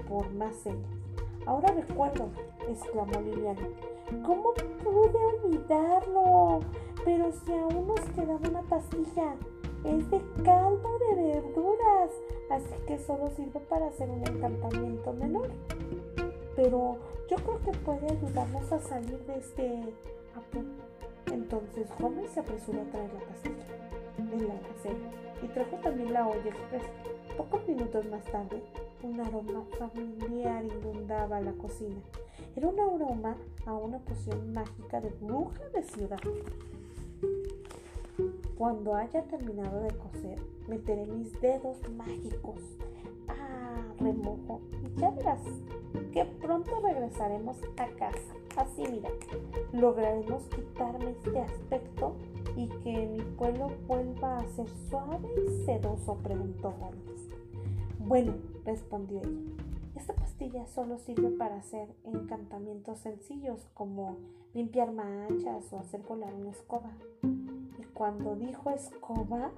por 0.08 0.32
más 0.32 0.56
señas. 0.56 0.90
Ahora 1.46 1.74
recuerdo, 1.74 2.30
exclamó 2.70 3.20
Liliana. 3.20 3.68
¿Cómo 4.26 4.54
pude 4.84 5.18
olvidarlo? 5.18 6.62
Pero 7.06 7.32
si 7.32 7.54
aún 7.54 7.88
nos 7.88 8.02
quedaba 8.16 8.50
una 8.50 8.62
pastilla, 8.64 9.36
es 9.84 10.10
de 10.12 10.22
caldo 10.44 11.00
de 11.00 11.16
verduras, 11.16 12.12
así 12.50 12.74
que 12.88 13.00
solo 13.00 13.30
sirve 13.30 13.60
para 13.62 13.88
hacer 13.88 14.10
un 14.10 14.26
encantamiento 14.28 15.14
menor. 15.14 15.50
Pero 16.56 16.98
yo 17.30 17.38
creo 17.38 17.60
que 17.64 17.72
puede 17.80 18.12
ayudarnos 18.12 18.72
a 18.72 18.80
salir 18.80 19.20
de 19.26 19.38
este 19.38 19.94
apuro. 20.36 20.68
Entonces 21.32 21.88
Holmes 22.02 22.32
se 22.32 22.40
apresuró 22.40 22.82
a 22.82 22.92
traer 22.92 23.14
la 23.14 23.20
pastilla 23.20 23.80
de 24.18 24.48
la 24.48 24.56
y 25.42 25.48
trajo 25.48 25.78
también 25.78 26.14
la 26.14 26.28
olla 26.28 26.50
express. 26.50 26.84
Pocos 27.38 27.66
minutos 27.68 28.06
más 28.08 28.24
tarde, 28.26 28.62
un 29.04 29.22
aroma 29.22 29.64
familiar 29.78 30.66
inundaba 30.66 31.40
la 31.40 31.54
cocina. 31.54 32.02
Era 32.56 32.68
un 32.68 32.80
aroma 32.80 33.38
a 33.66 33.74
una 33.74 34.00
poción 34.00 34.54
mágica 34.54 35.00
de 35.02 35.10
bruja 35.22 35.62
de 35.74 35.84
ciudad. 35.84 36.20
Cuando 38.58 38.94
haya 38.96 39.24
terminado 39.24 39.82
de 39.82 39.96
cocer, 39.96 40.40
meteré 40.68 41.06
mis 41.06 41.32
dedos 41.40 41.78
mágicos 41.96 42.62
a 43.28 43.94
remojo 44.00 44.60
y 44.84 45.00
ya 45.00 45.12
verás 45.12 45.40
que 46.12 46.26
pronto 46.26 46.80
regresaremos 46.82 47.58
a 47.78 47.88
casa. 47.98 48.34
Así 48.58 48.84
mira, 48.92 49.10
lograremos 49.72 50.44
quitarme 50.50 51.12
este 51.12 51.40
aspecto 51.40 52.16
y 52.58 52.68
que 52.84 53.08
mi 53.08 53.22
pueblo 53.38 53.70
vuelva 53.88 54.40
a 54.40 54.48
ser 54.50 54.68
suave 54.90 55.30
y 55.48 55.66
sedoso, 55.66 56.16
preguntó 56.16 56.74
Holmes. 56.82 57.30
Bueno, 58.00 58.34
respondió 58.66 59.20
ella, 59.20 59.54
esta 60.00 60.14
pastilla 60.14 60.66
solo 60.68 60.98
sirve 60.98 61.30
para 61.32 61.58
hacer 61.58 61.90
encantamientos 62.06 63.00
sencillos 63.00 63.68
como 63.74 64.18
limpiar 64.54 64.94
manchas 64.94 65.72
o 65.74 65.80
hacer 65.80 66.02
volar 66.04 66.34
una 66.34 66.52
escoba. 66.52 66.92
Y 67.22 67.84
cuando 67.94 68.36
dijo 68.36 68.70
escoba, 68.70 69.52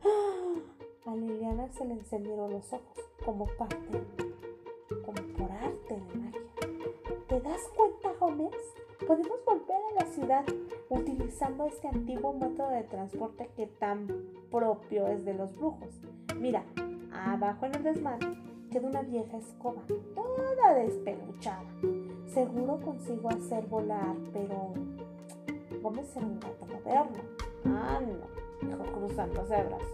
a 1.06 1.16
Liliana 1.16 1.72
se 1.74 1.86
le 1.86 1.94
encendieron 1.94 2.52
los 2.52 2.74
ojos 2.74 2.98
como 3.24 3.46
parte, 3.46 4.04
como 5.06 5.22
por 5.38 5.52
arte 5.52 5.94
de 5.94 6.20
magia. 6.20 6.42
¿Te 7.28 7.40
das 7.40 7.62
cuenta, 7.76 8.12
Holmes? 8.20 8.56
Podemos 9.08 9.46
volver 9.46 9.78
a 9.92 10.04
la 10.04 10.12
ciudad 10.12 10.46
utilizando 10.90 11.66
este 11.68 11.88
antiguo 11.88 12.34
método 12.34 12.70
de 12.70 12.84
transporte 12.84 13.50
que 13.56 13.68
tan 13.68 14.08
propio 14.50 15.08
es 15.08 15.24
de 15.24 15.36
los 15.36 15.56
brujos. 15.56 16.02
Mira, 16.40 16.64
abajo 17.12 17.68
en 17.68 17.76
el 17.76 17.84
desmán 17.84 18.51
queda 18.72 18.88
una 18.88 19.02
vieja 19.02 19.38
escoba, 19.38 19.82
toda 20.16 20.74
despeluchada. 20.76 21.66
Seguro 22.28 22.80
consigo 22.80 23.30
hacer 23.30 23.68
volar, 23.68 24.16
pero 24.32 24.74
Gómez 25.82 26.08
ser 26.08 26.24
un 26.24 26.40
gato 26.40 26.66
moderno. 26.66 27.18
Ah, 27.66 28.00
no, 28.02 28.68
dijo 28.68 28.84
cruzándose 28.94 29.56
de 29.56 29.64
brazos. 29.64 29.88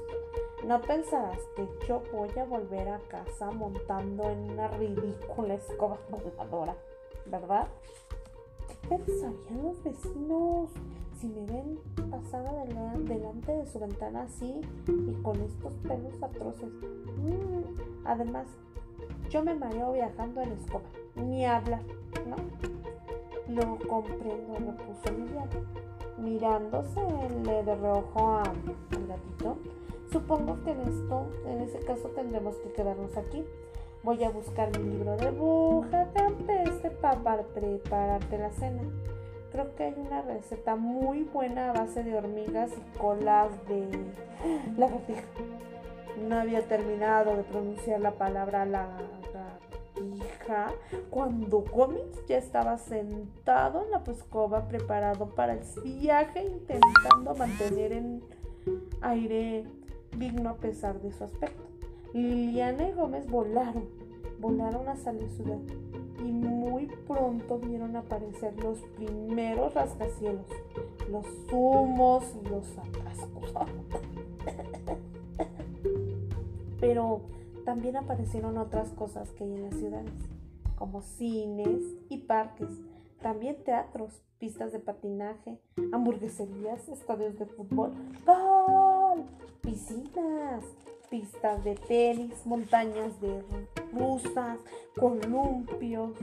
No 0.65 0.81
pensarás 0.81 1.39
que 1.55 1.67
yo 1.87 2.03
voy 2.13 2.29
a 2.37 2.45
volver 2.45 2.87
a 2.89 2.99
casa 3.09 3.49
montando 3.51 4.29
en 4.29 4.51
una 4.51 4.67
ridícula 4.67 5.55
escoba 5.55 5.97
voladora, 6.09 6.75
¿verdad? 7.25 7.67
pensarían 8.89 9.63
los 9.63 9.83
vecinos 9.83 10.69
si 11.19 11.27
me 11.27 11.45
ven 11.45 11.79
pasada 12.09 12.63
delante 12.99 13.51
de 13.51 13.65
su 13.65 13.79
ventana 13.79 14.23
así 14.23 14.61
y 14.87 15.13
con 15.23 15.41
estos 15.41 15.73
pelos 15.87 16.13
atroces? 16.21 16.69
Mm, 17.17 17.56
además, 18.07 18.47
yo 19.29 19.43
me 19.43 19.53
mareo 19.53 19.93
viajando 19.93 20.41
en 20.41 20.53
escoba, 20.53 20.85
ni 21.15 21.45
habla, 21.45 21.81
¿no? 22.25 22.37
Lo 23.53 23.77
comprendo, 23.87 24.55
repuso 24.55 25.11
Liliana, 25.11 25.49
mirándose 26.17 27.01
le 27.43 27.63
de 27.63 27.75
reojo 27.75 28.27
a, 28.27 28.41
al 28.43 29.07
gatito. 29.07 29.57
Supongo 30.11 30.57
que 30.63 30.71
en 30.71 30.81
esto, 30.81 31.27
en 31.45 31.61
ese 31.61 31.79
caso 31.79 32.09
tendremos 32.09 32.55
que 32.57 32.71
quedarnos 32.71 33.15
aquí. 33.17 33.45
Voy 34.03 34.23
a 34.23 34.29
buscar 34.29 34.77
mi 34.79 34.89
libro 34.89 35.17
de 35.17 35.31
bruja 35.31 36.09
campestre 36.13 36.91
para 36.91 37.43
prepararte 37.43 38.37
la 38.37 38.51
cena. 38.51 38.83
Creo 39.51 39.75
que 39.75 39.83
hay 39.83 39.95
una 39.97 40.21
receta 40.21 40.75
muy 40.75 41.23
buena 41.23 41.71
a 41.71 41.73
base 41.73 42.03
de 42.03 42.17
hormigas 42.17 42.71
y 42.71 42.97
colas 42.97 43.49
de 43.67 43.87
lagartija. 44.77 45.23
No 46.17 46.39
había 46.39 46.67
terminado 46.67 47.35
de 47.35 47.43
pronunciar 47.43 48.01
la 48.01 48.11
palabra 48.11 48.65
lagartija 48.65 49.57
cuando 51.09 51.61
Gómez 51.61 52.25
ya 52.27 52.37
estaba 52.37 52.77
sentado 52.77 53.83
en 53.83 53.91
la 53.91 54.03
escoba 54.11 54.67
preparado 54.67 55.29
para 55.35 55.53
el 55.53 55.61
viaje 55.83 56.43
intentando 56.43 57.35
mantener 57.35 57.93
en 57.93 58.23
aire 59.01 59.65
digno 60.17 60.49
a 60.49 60.55
pesar 60.55 60.99
de 61.01 61.11
su 61.11 61.23
aspecto. 61.23 61.63
Liliana 62.13 62.89
y 62.89 62.93
Gómez 62.93 63.27
volaron, 63.27 63.87
volaron 64.39 64.87
hacia 64.89 65.13
la 65.13 65.27
ciudad 65.29 65.59
y 66.19 66.31
muy 66.31 66.87
pronto 67.07 67.59
vieron 67.59 67.95
aparecer 67.95 68.53
los 68.63 68.79
primeros 68.95 69.73
rascacielos, 69.73 70.45
los 71.09 71.25
humos 71.51 72.23
y 72.43 72.49
los 72.49 72.65
atascos. 72.77 73.53
Pero 76.87 77.19
también 77.65 77.97
aparecieron 77.97 78.57
otras 78.57 78.93
cosas 78.93 79.29
que 79.31 79.43
hay 79.43 79.55
en 79.55 79.63
las 79.63 79.75
ciudades, 79.75 80.13
como 80.77 81.01
cines 81.01 81.81
y 82.07 82.19
parques, 82.19 82.69
también 83.21 83.61
teatros, 83.65 84.23
pistas 84.39 84.71
de 84.71 84.79
patinaje, 84.79 85.59
hamburgueserías, 85.91 86.87
estadios 86.87 87.37
de 87.37 87.45
fútbol, 87.45 87.91
piscinas, 89.59 90.63
pistas 91.09 91.61
de 91.65 91.75
tenis, 91.75 92.45
montañas 92.45 93.19
de 93.19 93.43
rusas, 93.91 94.57
columpios, 94.97 96.13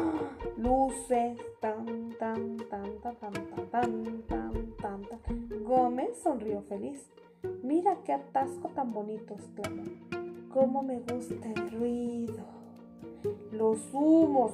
luces, 0.56 1.36
tan, 1.60 2.08
tan, 2.18 2.56
tan, 2.70 3.00
tan, 3.02 3.16
tan, 3.18 3.32
tan, 3.70 4.22
tan, 4.22 4.76
tan, 4.80 5.02
tan. 5.02 5.62
Gómez 5.62 6.18
sonrió 6.22 6.62
feliz. 6.62 7.06
Mira 7.62 7.98
qué 8.04 8.12
atasco 8.12 8.68
tan 8.68 8.92
bonito, 8.92 9.34
exclamó. 9.34 9.82
Cómo 10.52 10.82
me 10.82 11.00
gusta 11.00 11.48
el 11.54 11.70
ruido. 11.70 12.44
Los 13.52 13.78
humos. 13.92 14.52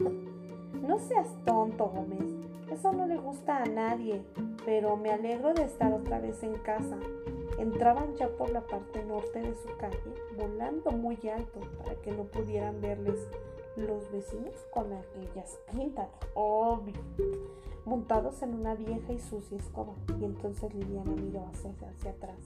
no 0.82 0.98
seas 0.98 1.28
tonto, 1.44 1.88
Gómez. 1.88 2.38
Eso 2.70 2.92
no 2.92 3.06
le 3.06 3.16
gusta 3.16 3.62
a 3.62 3.66
nadie, 3.66 4.22
pero 4.64 4.96
me 4.96 5.10
alegro 5.10 5.54
de 5.54 5.64
estar 5.64 5.92
otra 5.92 6.20
vez 6.20 6.42
en 6.42 6.54
casa. 6.58 6.98
Entraban 7.58 8.14
ya 8.14 8.28
por 8.28 8.50
la 8.50 8.60
parte 8.60 9.04
norte 9.04 9.40
de 9.40 9.54
su 9.56 9.68
calle, 9.78 9.98
volando 10.36 10.90
muy 10.92 11.18
alto 11.28 11.60
para 11.78 11.94
que 12.02 12.12
no 12.12 12.24
pudieran 12.24 12.80
verles 12.80 13.18
los 13.76 14.10
vecinos 14.12 14.54
con 14.70 14.92
aquellas 14.92 15.58
pintas, 15.72 16.08
obvio, 16.34 16.94
montados 17.88 18.42
en 18.42 18.54
una 18.54 18.74
vieja 18.74 19.12
y 19.12 19.18
sucia 19.18 19.56
escoba. 19.56 19.94
Y 20.20 20.24
entonces 20.24 20.74
Liliana 20.74 21.12
miró 21.12 21.46
hacia, 21.46 21.70
hacia 21.88 22.10
atrás. 22.10 22.36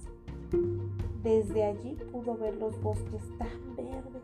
Desde 1.23 1.65
allí 1.65 1.97
pudo 2.13 2.37
ver 2.37 2.57
los 2.57 2.81
bosques 2.81 3.23
tan 3.39 3.77
verdes, 3.77 4.23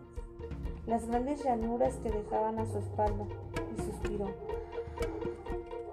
las 0.87 1.07
grandes 1.07 1.43
llanuras 1.43 1.97
que 1.97 2.11
dejaban 2.11 2.59
a 2.59 2.67
su 2.67 2.79
espalda 2.79 3.27
y 3.77 3.83
suspiró. 3.83 4.27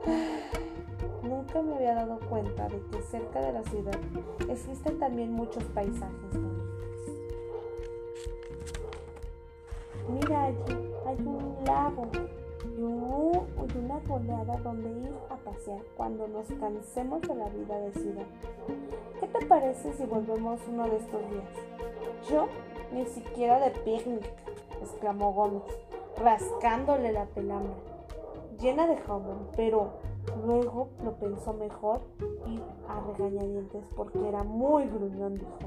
nunca 1.24 1.62
me 1.62 1.76
había 1.76 1.96
dado 1.96 2.20
cuenta 2.30 2.68
de 2.70 2.80
que 2.92 3.02
cerca 3.02 3.42
de 3.42 3.54
la 3.54 3.64
ciudad 3.64 4.00
existen 4.50 5.00
también 5.00 5.32
muchos 5.32 5.64
paisajes 5.66 6.32
bonitos. 6.32 6.66
Mira 10.10 10.44
allí, 10.46 10.78
hay 11.08 11.18
un 11.26 11.56
lago 11.66 12.08
y, 12.78 13.78
una 13.78 13.96
arbolada 13.96 14.58
donde 14.58 14.90
ir 14.90 15.14
a 15.30 15.36
pasear 15.38 15.82
cuando 15.96 16.28
nos 16.28 16.48
cansemos 16.60 17.22
de 17.22 17.36
la 17.36 17.50
vida 17.50 17.80
de 17.80 17.94
ciudad. 17.94 18.26
¿Qué 19.20 19.28
te 19.28 19.46
parece 19.46 19.94
si 19.94 20.06
volvemos 20.06 20.60
uno 20.68 20.84
de 20.90 20.98
estos 20.98 21.22
días? 21.30 22.30
Yo 22.30 22.48
ni 22.92 23.06
siquiera 23.06 23.60
de 23.60 23.72
picnic, 23.72 24.24
exclamó 24.82 25.34
Gómez, 25.34 25.64
rascándole 26.18 27.12
la 27.12 27.26
pelambre, 27.26 27.76
llena 28.60 28.88
de 28.88 28.98
jabón, 28.98 29.48
pero 29.56 29.94
luego 30.46 30.90
lo 31.04 31.14
pensó 31.14 31.54
mejor 31.54 32.02
ir 32.48 32.62
a 32.88 33.02
regañadientes 33.02 33.86
porque 33.96 34.28
era 34.28 34.44
muy 34.44 34.86
gruñón, 34.86 35.36
dijo. 35.36 35.60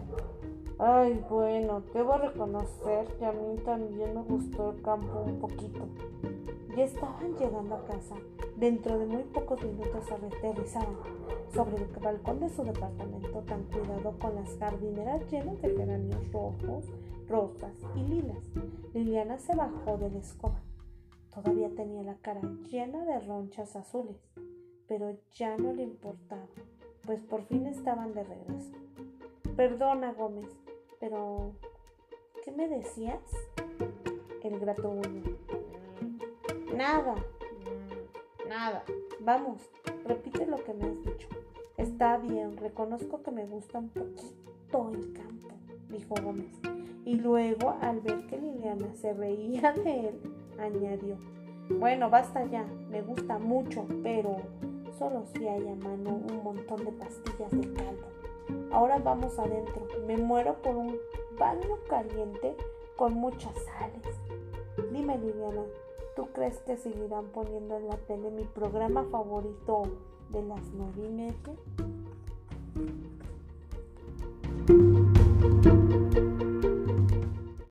Ay, 0.81 1.25
bueno, 1.29 1.83
debo 1.93 2.19
reconocer 2.19 3.07
que 3.19 3.27
a 3.27 3.33
mí 3.33 3.57
también 3.65 4.15
me 4.15 4.23
gustó 4.23 4.71
el 4.71 4.81
campo 4.81 5.23
un 5.27 5.41
poquito. 5.41 5.89
Ya 6.77 6.85
estaban 6.85 7.37
llegando 7.37 7.75
a 7.75 7.85
casa. 7.85 8.15
Dentro 8.57 8.97
de 8.97 9.07
muy 9.07 9.25
pocos 9.25 9.61
minutos 9.65 10.09
aterrizaban 10.13 10.97
sobre 11.53 11.83
el 11.83 11.87
balcón 12.01 12.39
de 12.39 12.49
su 12.49 12.63
departamento 12.63 13.41
tan 13.41 13.65
cuidado 13.65 14.15
con 14.21 14.37
las 14.37 14.57
jardineras 14.57 15.29
llenas 15.29 15.61
de 15.61 15.75
geranios 15.75 16.33
rojos, 16.33 16.85
rosas 17.27 17.75
y 17.97 18.01
lilas. 18.05 18.45
Liliana 18.95 19.37
se 19.39 19.57
bajó 19.57 19.99
de 19.99 20.11
la 20.11 20.19
escoba. 20.19 20.61
Todavía 21.35 21.71
tenía 21.75 22.05
la 22.05 22.17
cara 22.19 22.41
llena 22.71 23.05
de 23.05 23.19
ronchas 23.19 23.75
azules, 23.75 24.17
pero 24.87 25.17
ya 25.33 25.57
no 25.57 25.73
le 25.73 25.83
importaba, 25.83 26.47
pues 27.05 27.21
por 27.23 27.43
fin 27.47 27.67
estaban 27.67 28.15
de 28.15 28.23
regreso. 28.23 28.73
Perdona, 29.57 30.13
Gómez, 30.13 30.47
pero 31.01 31.53
¿qué 32.45 32.51
me 32.53 32.69
decías? 32.69 33.21
El 34.43 34.59
grato 34.59 34.91
uno. 34.91 35.23
Nada, 36.75 37.15
nada. 38.49 38.85
Vamos, 39.21 39.71
repite 40.05 40.47
lo 40.47 40.63
que 40.65 40.75
me 40.75 40.85
has 40.85 41.05
dicho. 41.05 41.29
Está 41.77 42.17
bien, 42.19 42.57
reconozco 42.57 43.23
que 43.23 43.31
me 43.31 43.47
gusta 43.47 43.79
un 43.79 43.91
poquito 43.91 44.91
el 44.93 45.13
campo, 45.13 45.49
dijo 45.89 46.15
Gómez. 46.23 46.55
Y 47.05 47.15
luego, 47.15 47.77
al 47.81 48.01
ver 48.01 48.27
que 48.27 48.39
Liliana 48.39 48.95
se 48.95 49.15
reía 49.15 49.73
de 49.85 50.09
él, 50.09 50.21
añadió, 50.59 51.17
bueno, 51.71 52.11
basta 52.11 52.45
ya, 52.47 52.65
me 52.91 53.03
gusta 53.03 53.39
mucho, 53.39 53.87
pero 54.03 54.37
solo 54.99 55.25
si 55.27 55.47
hay 55.47 55.69
a 55.69 55.75
mano 55.75 56.21
un 56.29 56.43
montón 56.43 56.85
de 56.85 56.93
pastillas 56.93 57.51
de 57.53 57.73
caldo. 57.75 58.18
Ahora 58.71 58.99
vamos 58.99 59.39
adentro, 59.39 59.87
me 60.07 60.17
muero 60.17 60.55
por 60.63 60.77
un 60.77 60.97
baño 61.39 61.79
caliente 61.89 62.57
con 62.97 63.15
muchas 63.15 63.55
sales. 63.65 64.17
Dime, 64.93 65.19
Liliana, 65.19 65.65
¿Tú 66.19 66.27
crees 66.33 66.59
que 66.67 66.77
seguirán 66.77 67.27
poniendo 67.27 67.77
en 67.77 67.87
la 67.87 67.97
tele 67.97 68.29
mi 68.33 68.43
programa 68.43 69.05
favorito 69.05 69.85
de 70.31 70.43
las 70.43 70.61
nueve 70.73 71.33